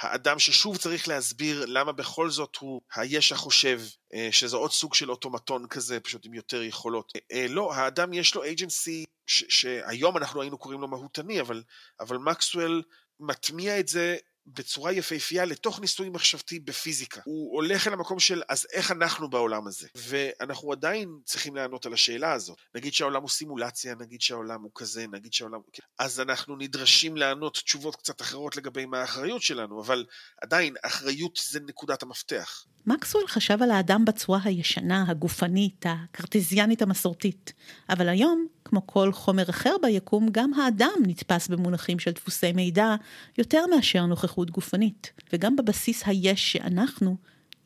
האדם 0.00 0.38
ששוב 0.38 0.76
צריך 0.76 1.08
להסביר 1.08 1.64
למה 1.66 1.92
בכל 1.92 2.30
זאת 2.30 2.56
הוא 2.56 2.80
היש 2.94 3.32
החושב, 3.32 3.80
אה, 4.14 4.28
שזה 4.32 4.56
עוד 4.56 4.72
סוג 4.72 4.94
של 4.94 5.10
אוטומטון 5.10 5.66
כזה, 5.66 6.00
פשוט 6.00 6.26
עם 6.26 6.34
יותר 6.34 6.62
יכולות. 6.62 7.12
אה, 7.32 7.46
לא, 7.48 7.74
האדם 7.74 8.12
יש 8.12 8.34
לו 8.34 8.44
agency 8.44 9.04
שהיום 9.26 10.16
אנחנו 10.16 10.40
היינו 10.40 10.58
קוראים 10.58 10.80
לו 10.80 10.88
מהותני, 10.88 11.40
אבל, 11.40 11.62
אבל 12.00 12.16
מקסואל 12.16 12.82
מטמיע 13.20 13.80
את 13.80 13.88
זה 13.88 14.16
בצורה 14.46 14.92
יפהפייה 14.92 15.44
לתוך 15.44 15.80
ניסוי 15.80 16.08
מחשבתי 16.08 16.58
בפיזיקה. 16.58 17.20
הוא 17.24 17.54
הולך 17.54 17.86
אל 17.88 17.92
המקום 17.92 18.20
של 18.20 18.42
אז 18.48 18.66
איך 18.72 18.90
אנחנו 18.90 19.30
בעולם 19.30 19.66
הזה? 19.66 19.88
ואנחנו 19.94 20.72
עדיין 20.72 21.18
צריכים 21.24 21.56
לענות 21.56 21.86
על 21.86 21.92
השאלה 21.92 22.32
הזאת. 22.32 22.58
נגיד 22.74 22.94
שהעולם 22.94 23.22
הוא 23.22 23.30
סימולציה, 23.30 23.94
נגיד 23.94 24.20
שהעולם 24.20 24.62
הוא 24.62 24.70
כזה, 24.74 25.06
נגיד 25.12 25.32
שהעולם 25.32 25.60
הוא... 25.64 25.72
אז 25.98 26.20
אנחנו 26.20 26.56
נדרשים 26.56 27.16
לענות 27.16 27.54
תשובות 27.54 27.96
קצת 27.96 28.20
אחרות 28.20 28.56
לגבי 28.56 28.86
מה 28.86 29.00
האחריות 29.00 29.42
שלנו, 29.42 29.80
אבל 29.80 30.06
עדיין 30.42 30.74
אחריות 30.82 31.38
זה 31.50 31.60
נקודת 31.60 32.02
המפתח. 32.02 32.64
מקסואל 32.86 33.26
חשב 33.26 33.62
על 33.62 33.70
האדם 33.70 34.04
בצורה 34.04 34.40
הישנה, 34.44 35.04
הגופנית, 35.08 35.84
הקרטזיאנית 35.88 36.82
המסורתית. 36.82 37.52
אבל 37.88 38.08
היום, 38.08 38.46
כמו 38.74 38.86
כל 38.86 39.12
חומר 39.12 39.50
אחר 39.50 39.76
ביקום, 39.82 40.28
גם 40.32 40.54
האדם 40.54 40.92
נתפס 41.06 41.48
במונחים 41.48 41.98
של 41.98 42.10
דפוסי 42.10 42.52
מידע 42.52 42.94
יותר 43.38 43.64
מאשר 43.74 44.06
נוכחות 44.06 44.50
גופנית. 44.50 45.12
וגם 45.32 45.56
בבסיס 45.56 46.02
היש 46.06 46.52
שאנחנו, 46.52 47.16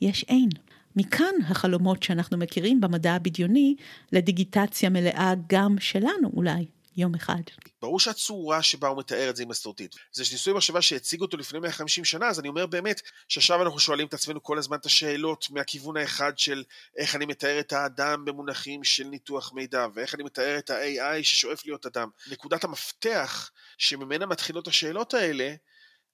יש 0.01 0.25
אין. 0.29 0.49
מכאן 0.97 1.35
החלומות 1.49 2.03
שאנחנו 2.03 2.39
מכירים 2.39 2.81
במדע 2.81 3.13
הבדיוני 3.13 3.75
לדיגיטציה 4.13 4.91
מלאה 4.91 5.33
גם 5.49 5.77
שלנו 5.81 6.31
אולי. 6.35 6.67
יום 6.99 7.15
אחד. 7.15 7.43
ברור 7.83 8.01
שהצורה 8.01 8.63
שבה 8.63 8.89
הוא 8.89 8.99
מתאר 8.99 9.31
את 9.31 9.37
זה 9.37 9.43
היא 9.43 9.49
מסורתית. 9.49 9.95
זה 10.13 10.23
ניסוי 10.33 10.53
מחשבה 10.53 10.83
שהציג 10.83 11.21
אותו 11.21 11.37
לפני 11.37 11.59
150 11.59 12.05
שנה, 12.05 12.29
אז 12.29 12.41
אני 12.41 12.49
אומר 12.49 12.67
באמת 12.67 13.01
שעכשיו 13.29 13.63
אנחנו 13.63 13.79
שואלים 13.79 14.07
את 14.07 14.15
עצמנו 14.15 14.43
כל 14.43 14.59
הזמן 14.59 14.77
את 14.77 14.87
השאלות 14.87 15.47
מהכיוון 15.51 15.97
האחד 15.97 16.39
של 16.39 16.65
איך 16.97 17.17
אני 17.17 17.27
מתאר 17.27 17.61
את 17.61 17.73
האדם 17.73 18.25
במונחים 18.25 18.85
של 18.85 19.05
ניתוח 19.05 19.53
מידע, 19.53 19.87
ואיך 19.95 20.15
אני 20.15 20.23
מתאר 20.23 20.59
את 20.59 20.71
ה-AI 20.71 21.23
ששואף 21.23 21.67
להיות 21.67 21.87
אדם. 21.87 22.09
נקודת 22.31 22.65
המפתח 22.65 23.51
שממנה 23.79 24.27
מתחילות 24.27 24.69
השאלות 24.69 25.15
האלה, 25.15 25.55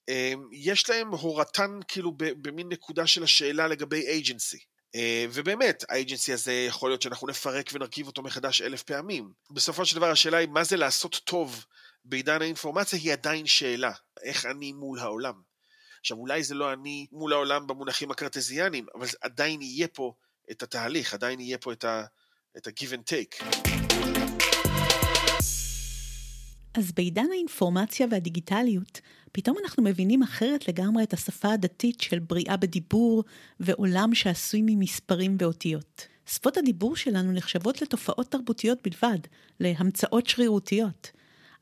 אמ, 0.08 0.48
יש 0.52 0.90
להם 0.90 1.10
הורתן 1.10 1.80
כאילו 1.88 2.12
במין 2.16 2.68
נקודה 2.68 3.06
של 3.06 3.22
השאלה 3.22 3.68
לגבי 3.68 4.20
agency. 4.20 4.73
אה, 4.94 5.26
ובאמת, 5.32 5.84
האג'נסי 5.88 6.32
הזה 6.32 6.52
יכול 6.52 6.90
להיות 6.90 7.02
שאנחנו 7.02 7.26
נפרק 7.26 7.70
ונרכיב 7.72 8.06
אותו 8.06 8.22
מחדש 8.22 8.62
אלף 8.62 8.82
פעמים. 8.82 9.32
בסופו 9.50 9.84
של 9.86 9.96
דבר 9.96 10.10
השאלה 10.10 10.36
היא 10.36 10.48
מה 10.48 10.64
זה 10.64 10.76
לעשות 10.76 11.20
טוב 11.24 11.64
בעידן 12.04 12.42
האינפורמציה 12.42 12.98
היא 12.98 13.12
עדיין 13.12 13.46
שאלה. 13.46 13.92
איך 14.22 14.46
אני 14.46 14.72
מול 14.72 14.98
העולם? 14.98 15.34
עכשיו 16.00 16.16
אולי 16.16 16.42
זה 16.42 16.54
לא 16.54 16.72
אני 16.72 17.06
מול 17.12 17.32
העולם 17.32 17.66
במונחים 17.66 18.10
הקרטזיאניים, 18.10 18.86
אבל 18.94 19.06
עדיין 19.20 19.62
יהיה 19.62 19.88
פה 19.88 20.12
את 20.50 20.62
התהליך, 20.62 21.14
עדיין 21.14 21.40
יהיה 21.40 21.58
פה 21.58 21.72
את 21.72 21.84
ה... 21.84 22.04
את 22.56 22.66
ה-give 22.66 22.92
and 22.92 23.12
take. 23.12 23.44
אז 26.74 26.92
בעידן 26.92 27.26
האינפורמציה 27.32 28.06
והדיגיטליות, 28.10 29.00
פתאום 29.36 29.56
אנחנו 29.64 29.82
מבינים 29.82 30.22
אחרת 30.22 30.68
לגמרי 30.68 31.02
את 31.02 31.12
השפה 31.12 31.52
הדתית 31.52 32.00
של 32.00 32.18
בריאה 32.18 32.56
בדיבור 32.56 33.24
ועולם 33.60 34.14
שעשוי 34.14 34.62
ממספרים 34.66 35.36
ואותיות. 35.38 36.06
שפות 36.26 36.56
הדיבור 36.56 36.96
שלנו 36.96 37.32
נחשבות 37.32 37.82
לתופעות 37.82 38.30
תרבותיות 38.30 38.78
בלבד, 38.84 39.18
להמצאות 39.60 40.26
שרירותיות. 40.26 41.10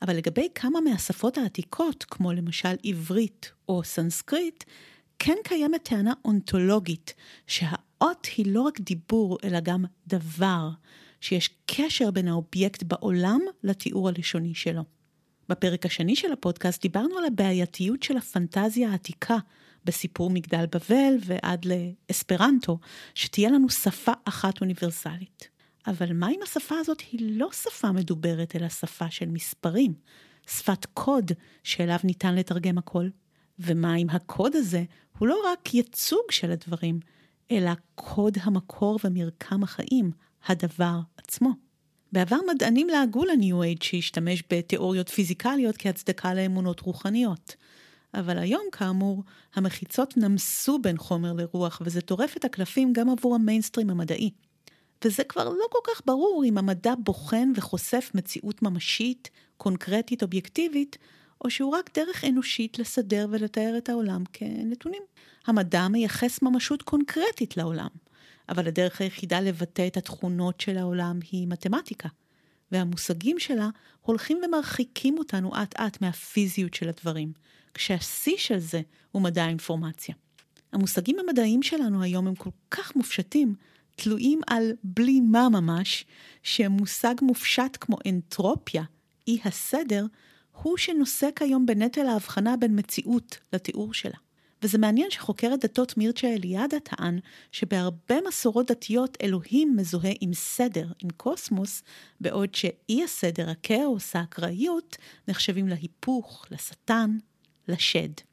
אבל 0.01 0.15
לגבי 0.15 0.47
כמה 0.55 0.81
מהשפות 0.81 1.37
העתיקות, 1.37 2.03
כמו 2.03 2.33
למשל 2.33 2.75
עברית 2.83 3.51
או 3.69 3.83
סנסקריט, 3.83 4.63
כן 5.19 5.37
קיימת 5.43 5.83
טענה 5.83 6.13
אונתולוגית, 6.25 7.13
שהאות 7.47 8.27
היא 8.37 8.45
לא 8.53 8.61
רק 8.61 8.79
דיבור, 8.79 9.37
אלא 9.43 9.59
גם 9.59 9.85
דבר, 10.07 10.69
שיש 11.21 11.49
קשר 11.65 12.11
בין 12.11 12.27
האובייקט 12.27 12.83
בעולם 12.83 13.39
לתיאור 13.63 14.09
הלשוני 14.09 14.55
שלו. 14.55 14.92
בפרק 15.49 15.85
השני 15.85 16.15
של 16.15 16.31
הפודקאסט 16.31 16.81
דיברנו 16.81 17.17
על 17.17 17.25
הבעייתיות 17.25 18.03
של 18.03 18.17
הפנטזיה 18.17 18.89
העתיקה 18.89 19.37
בסיפור 19.85 20.29
מגדל 20.29 20.65
בבל 20.65 21.13
ועד 21.25 21.65
לאספרנטו, 21.65 22.79
שתהיה 23.15 23.49
לנו 23.49 23.69
שפה 23.69 24.11
אחת 24.25 24.61
אוניברסלית. 24.61 25.47
אבל 25.87 26.13
מה 26.13 26.29
אם 26.29 26.39
השפה 26.43 26.75
הזאת 26.79 27.01
היא 27.11 27.39
לא 27.39 27.49
שפה 27.51 27.91
מדוברת, 27.91 28.55
אלא 28.55 28.69
שפה 28.69 29.11
של 29.11 29.29
מספרים, 29.29 29.93
שפת 30.47 30.85
קוד 30.93 31.31
שאליו 31.63 31.99
ניתן 32.03 32.35
לתרגם 32.35 32.77
הכל? 32.77 33.07
ומה 33.59 33.95
אם 33.95 34.09
הקוד 34.09 34.55
הזה 34.55 34.83
הוא 35.17 35.27
לא 35.27 35.37
רק 35.51 35.73
ייצוג 35.73 36.31
של 36.31 36.51
הדברים, 36.51 36.99
אלא 37.51 37.71
קוד 37.95 38.37
המקור 38.41 38.99
ומרקם 39.03 39.63
החיים, 39.63 40.11
הדבר 40.47 40.99
עצמו? 41.17 41.62
בעבר 42.13 42.37
מדענים 42.53 42.87
לעגו 42.87 43.25
לניו 43.25 43.63
אייד 43.63 43.81
שהשתמש 43.81 44.43
בתיאוריות 44.53 45.09
פיזיקליות 45.09 45.75
כהצדקה 45.77 46.33
לאמונות 46.33 46.79
רוחניות. 46.79 47.55
אבל 48.13 48.37
היום, 48.37 48.63
כאמור, 48.71 49.23
המחיצות 49.55 50.17
נמסו 50.17 50.79
בין 50.79 50.97
חומר 50.97 51.33
לרוח, 51.33 51.81
וזה 51.85 52.01
טורף 52.01 52.37
את 52.37 52.45
הקלפים 52.45 52.93
גם 52.93 53.09
עבור 53.09 53.35
המיינסטרים 53.35 53.89
המדעי. 53.89 54.31
וזה 55.05 55.23
כבר 55.23 55.49
לא 55.49 55.65
כל 55.69 55.79
כך 55.87 56.01
ברור 56.05 56.43
אם 56.45 56.57
המדע 56.57 56.93
בוחן 56.97 57.51
וחושף 57.55 58.11
מציאות 58.13 58.61
ממשית, 58.61 59.29
קונקרטית, 59.57 60.23
אובייקטיבית, 60.23 60.97
או 61.45 61.49
שהוא 61.49 61.71
רק 61.75 61.89
דרך 61.97 62.25
אנושית 62.25 62.79
לסדר 62.79 63.27
ולתאר 63.29 63.73
את 63.77 63.89
העולם 63.89 64.23
כנתונים. 64.33 65.03
המדע 65.47 65.87
מייחס 65.87 66.41
ממשות 66.41 66.81
קונקרטית 66.81 67.57
לעולם, 67.57 67.89
אבל 68.49 68.67
הדרך 68.67 69.01
היחידה 69.01 69.39
לבטא 69.39 69.87
את 69.87 69.97
התכונות 69.97 70.61
של 70.61 70.77
העולם 70.77 71.19
היא 71.31 71.47
מתמטיקה, 71.47 72.09
והמושגים 72.71 73.39
שלה 73.39 73.69
הולכים 74.01 74.41
ומרחיקים 74.45 75.17
אותנו 75.17 75.51
אט-אט 75.63 76.01
מהפיזיות 76.01 76.73
של 76.73 76.89
הדברים, 76.89 77.33
כשהשיא 77.73 78.37
של 78.37 78.59
זה 78.59 78.81
הוא 79.11 79.21
מדע 79.21 79.43
האינפורמציה. 79.43 80.15
המושגים 80.71 81.19
המדעיים 81.19 81.63
שלנו 81.63 82.03
היום 82.03 82.27
הם 82.27 82.35
כל 82.35 82.49
כך 82.71 82.95
מופשטים, 82.95 83.55
תלויים 83.95 84.41
על 84.47 84.71
בלי 84.83 85.19
מה 85.19 85.49
ממש, 85.49 86.05
שמושג 86.43 87.15
מופשט 87.21 87.77
כמו 87.79 87.97
אנטרופיה, 88.07 88.83
אי 89.27 89.39
הסדר, 89.45 90.05
הוא 90.61 90.77
שנושא 90.77 91.29
כיום 91.35 91.65
בנטל 91.65 92.07
ההבחנה 92.07 92.57
בין 92.57 92.79
מציאות 92.79 93.37
לתיאור 93.53 93.93
שלה. 93.93 94.17
וזה 94.63 94.77
מעניין 94.77 95.11
שחוקר 95.11 95.53
הדתות 95.53 95.97
מירצ'ה 95.97 96.27
אליאדה 96.27 96.79
טען 96.79 97.19
שבהרבה 97.51 98.15
מסורות 98.27 98.71
דתיות 98.71 99.17
אלוהים 99.21 99.75
מזוהה 99.75 100.11
עם 100.21 100.33
סדר, 100.33 100.87
עם 101.03 101.09
קוסמוס, 101.17 101.83
בעוד 102.21 102.55
שאי 102.55 103.03
הסדר, 103.03 103.49
הכאוס, 103.49 104.15
האקראיות, 104.15 104.97
נחשבים 105.27 105.67
להיפוך, 105.67 106.45
לשטן, 106.51 107.17
לשד. 107.67 108.32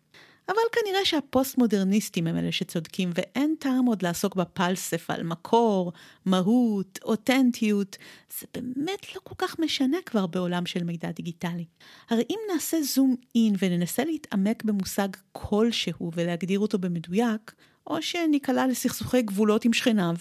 אבל 0.51 0.59
כנראה 0.73 1.05
שהפוסט-מודרניסטים 1.05 2.27
הם 2.27 2.37
אלה 2.37 2.53
שצודקים, 2.53 3.11
ואין 3.15 3.55
טעם 3.59 3.87
עוד 3.87 4.03
לעסוק 4.03 4.37
בפלסף 4.37 5.11
על 5.11 5.23
מקור, 5.23 5.93
מהות, 6.25 6.99
אותנטיות. 7.05 7.97
זה 8.41 8.47
באמת 8.55 9.15
לא 9.15 9.21
כל 9.25 9.35
כך 9.39 9.59
משנה 9.59 9.97
כבר 10.07 10.27
בעולם 10.27 10.67
של 10.67 10.85
מידע 10.85 11.11
דיגיטלי. 11.11 11.65
הרי 12.11 12.23
אם 12.31 12.39
נעשה 12.55 12.83
זום 12.83 13.17
אין 13.35 13.55
וננסה 13.59 14.05
להתעמק 14.05 14.65
במושג 14.65 15.09
כלשהו 15.33 16.11
ולהגדיר 16.15 16.59
אותו 16.61 16.79
במדויק, 16.79 17.53
או 17.87 18.03
שניקלע 18.03 18.67
לסכסוכי 18.67 19.23
גבולות 19.23 19.65
עם 19.65 19.73
שכניו, 19.73 20.15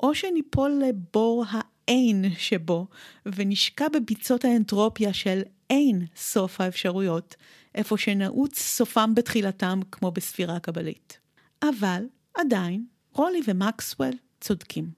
או 0.00 0.14
שניפול 0.14 0.82
לבור 0.88 1.44
האין 1.50 2.24
שבו, 2.38 2.86
ונשקע 3.26 3.88
בביצות 3.88 4.44
האנטרופיה 4.44 5.12
של 5.12 5.42
אין 5.72 6.06
סוף 6.16 6.60
האפשרויות, 6.60 7.36
איפה 7.74 7.98
שנעוץ 7.98 8.58
סופם 8.58 9.14
בתחילתם 9.14 9.80
כמו 9.92 10.10
בספירה 10.10 10.56
הקבלית. 10.56 11.18
אבל 11.62 12.04
עדיין, 12.34 12.86
רולי 13.12 13.40
ומקסוול 13.46 14.10
צודקים. 14.40 14.90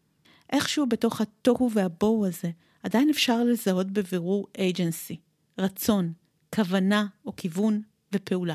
איכשהו 0.53 0.87
בתוך 0.87 1.20
התוהו 1.20 1.70
והבוהו 1.72 2.27
הזה, 2.27 2.51
עדיין 2.83 3.11
אפשר 3.11 3.45
לזהות 3.45 3.91
בבירור 3.91 4.47
אייג'נסי, 4.59 5.16
רצון, 5.59 6.12
כוונה 6.55 7.07
או 7.27 7.37
כיוון 7.37 7.83
ופעולה. 8.12 8.55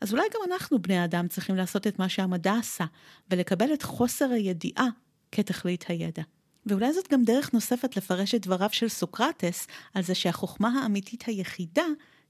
אז 0.00 0.12
אולי 0.12 0.24
גם 0.34 0.52
אנחנו, 0.52 0.82
בני 0.82 0.98
האדם, 0.98 1.28
צריכים 1.28 1.56
לעשות 1.56 1.86
את 1.86 1.98
מה 1.98 2.08
שהמדע 2.08 2.54
עשה, 2.54 2.84
ולקבל 3.30 3.74
את 3.74 3.82
חוסר 3.82 4.30
הידיעה 4.30 4.88
כתכלית 5.32 5.84
הידע. 5.88 6.22
ואולי 6.66 6.92
זאת 6.92 7.12
גם 7.12 7.24
דרך 7.24 7.52
נוספת 7.52 7.96
לפרש 7.96 8.34
את 8.34 8.46
דבריו 8.46 8.68
של 8.72 8.88
סוקרטס 8.88 9.66
על 9.94 10.02
זה 10.02 10.14
שהחוכמה 10.14 10.82
האמיתית 10.82 11.24
היחידה 11.26 11.86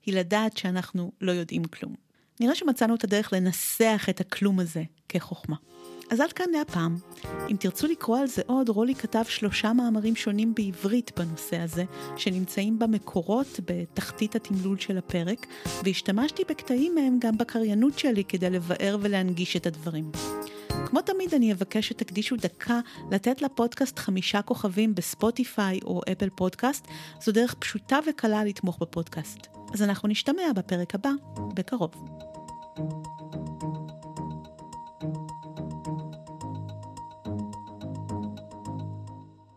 היא 0.07 0.15
לדעת 0.15 0.57
שאנחנו 0.57 1.13
לא 1.21 1.33
יודעים 1.33 1.65
כלום. 1.65 1.95
נראה 2.41 2.55
שמצאנו 2.55 2.95
את 2.95 3.05
הדרך 3.05 3.33
לנסח 3.33 4.07
את 4.11 4.21
הכלום 4.21 4.61
הזה 4.61 4.83
כחוכמה. 5.09 5.57
אז 6.11 6.21
עד 6.21 6.33
כאן 6.33 6.47
להפעם. 6.53 6.97
אם 7.51 7.57
תרצו 7.57 7.87
לקרוא 7.87 8.19
על 8.19 8.27
זה 8.27 8.43
עוד, 8.47 8.69
רולי 8.69 8.95
כתב 8.95 9.23
שלושה 9.29 9.73
מאמרים 9.73 10.17
שונים 10.17 10.55
בעברית 10.55 11.13
בנושא 11.19 11.59
הזה, 11.59 11.85
שנמצאים 12.17 12.79
במקורות 12.79 13.61
בתחתית 13.65 14.37
התמלול 14.37 14.79
של 14.79 14.99
הפרק, 14.99 15.47
והשתמשתי 15.85 16.43
בקטעים 16.49 16.95
מהם 16.95 17.19
גם 17.19 17.39
בקריינות 17.39 17.99
שלי 17.99 18.25
כדי 18.25 18.51
לבאר 18.51 18.97
ולהנגיש 19.01 19.57
את 19.57 19.67
הדברים. 19.67 20.11
כמו 20.87 21.01
תמיד 21.01 21.35
אני 21.35 21.53
אבקש 21.53 21.89
שתקדישו 21.89 22.37
דקה 22.37 22.81
לתת 23.11 23.43
לפודקאסט 23.43 23.99
חמישה 23.99 24.43
כוכבים 24.43 24.95
בספוטיפיי 24.95 25.81
או 25.85 26.01
אפל 26.13 26.29
פודקאסט, 26.31 26.87
זו 27.21 27.33
דרך 27.33 27.55
פשוטה 27.55 27.99
וקלה 28.11 28.45
לתמוך 28.45 28.79
בפודקאסט. 28.81 29.47
אז 29.75 29.83
אנחנו 29.83 30.09
נשתמע 30.09 30.53
בפרק 30.57 30.95
הבא, 30.95 31.11
בקרוב. 31.55 31.91
thank 32.77 33.07
you 33.07 33.14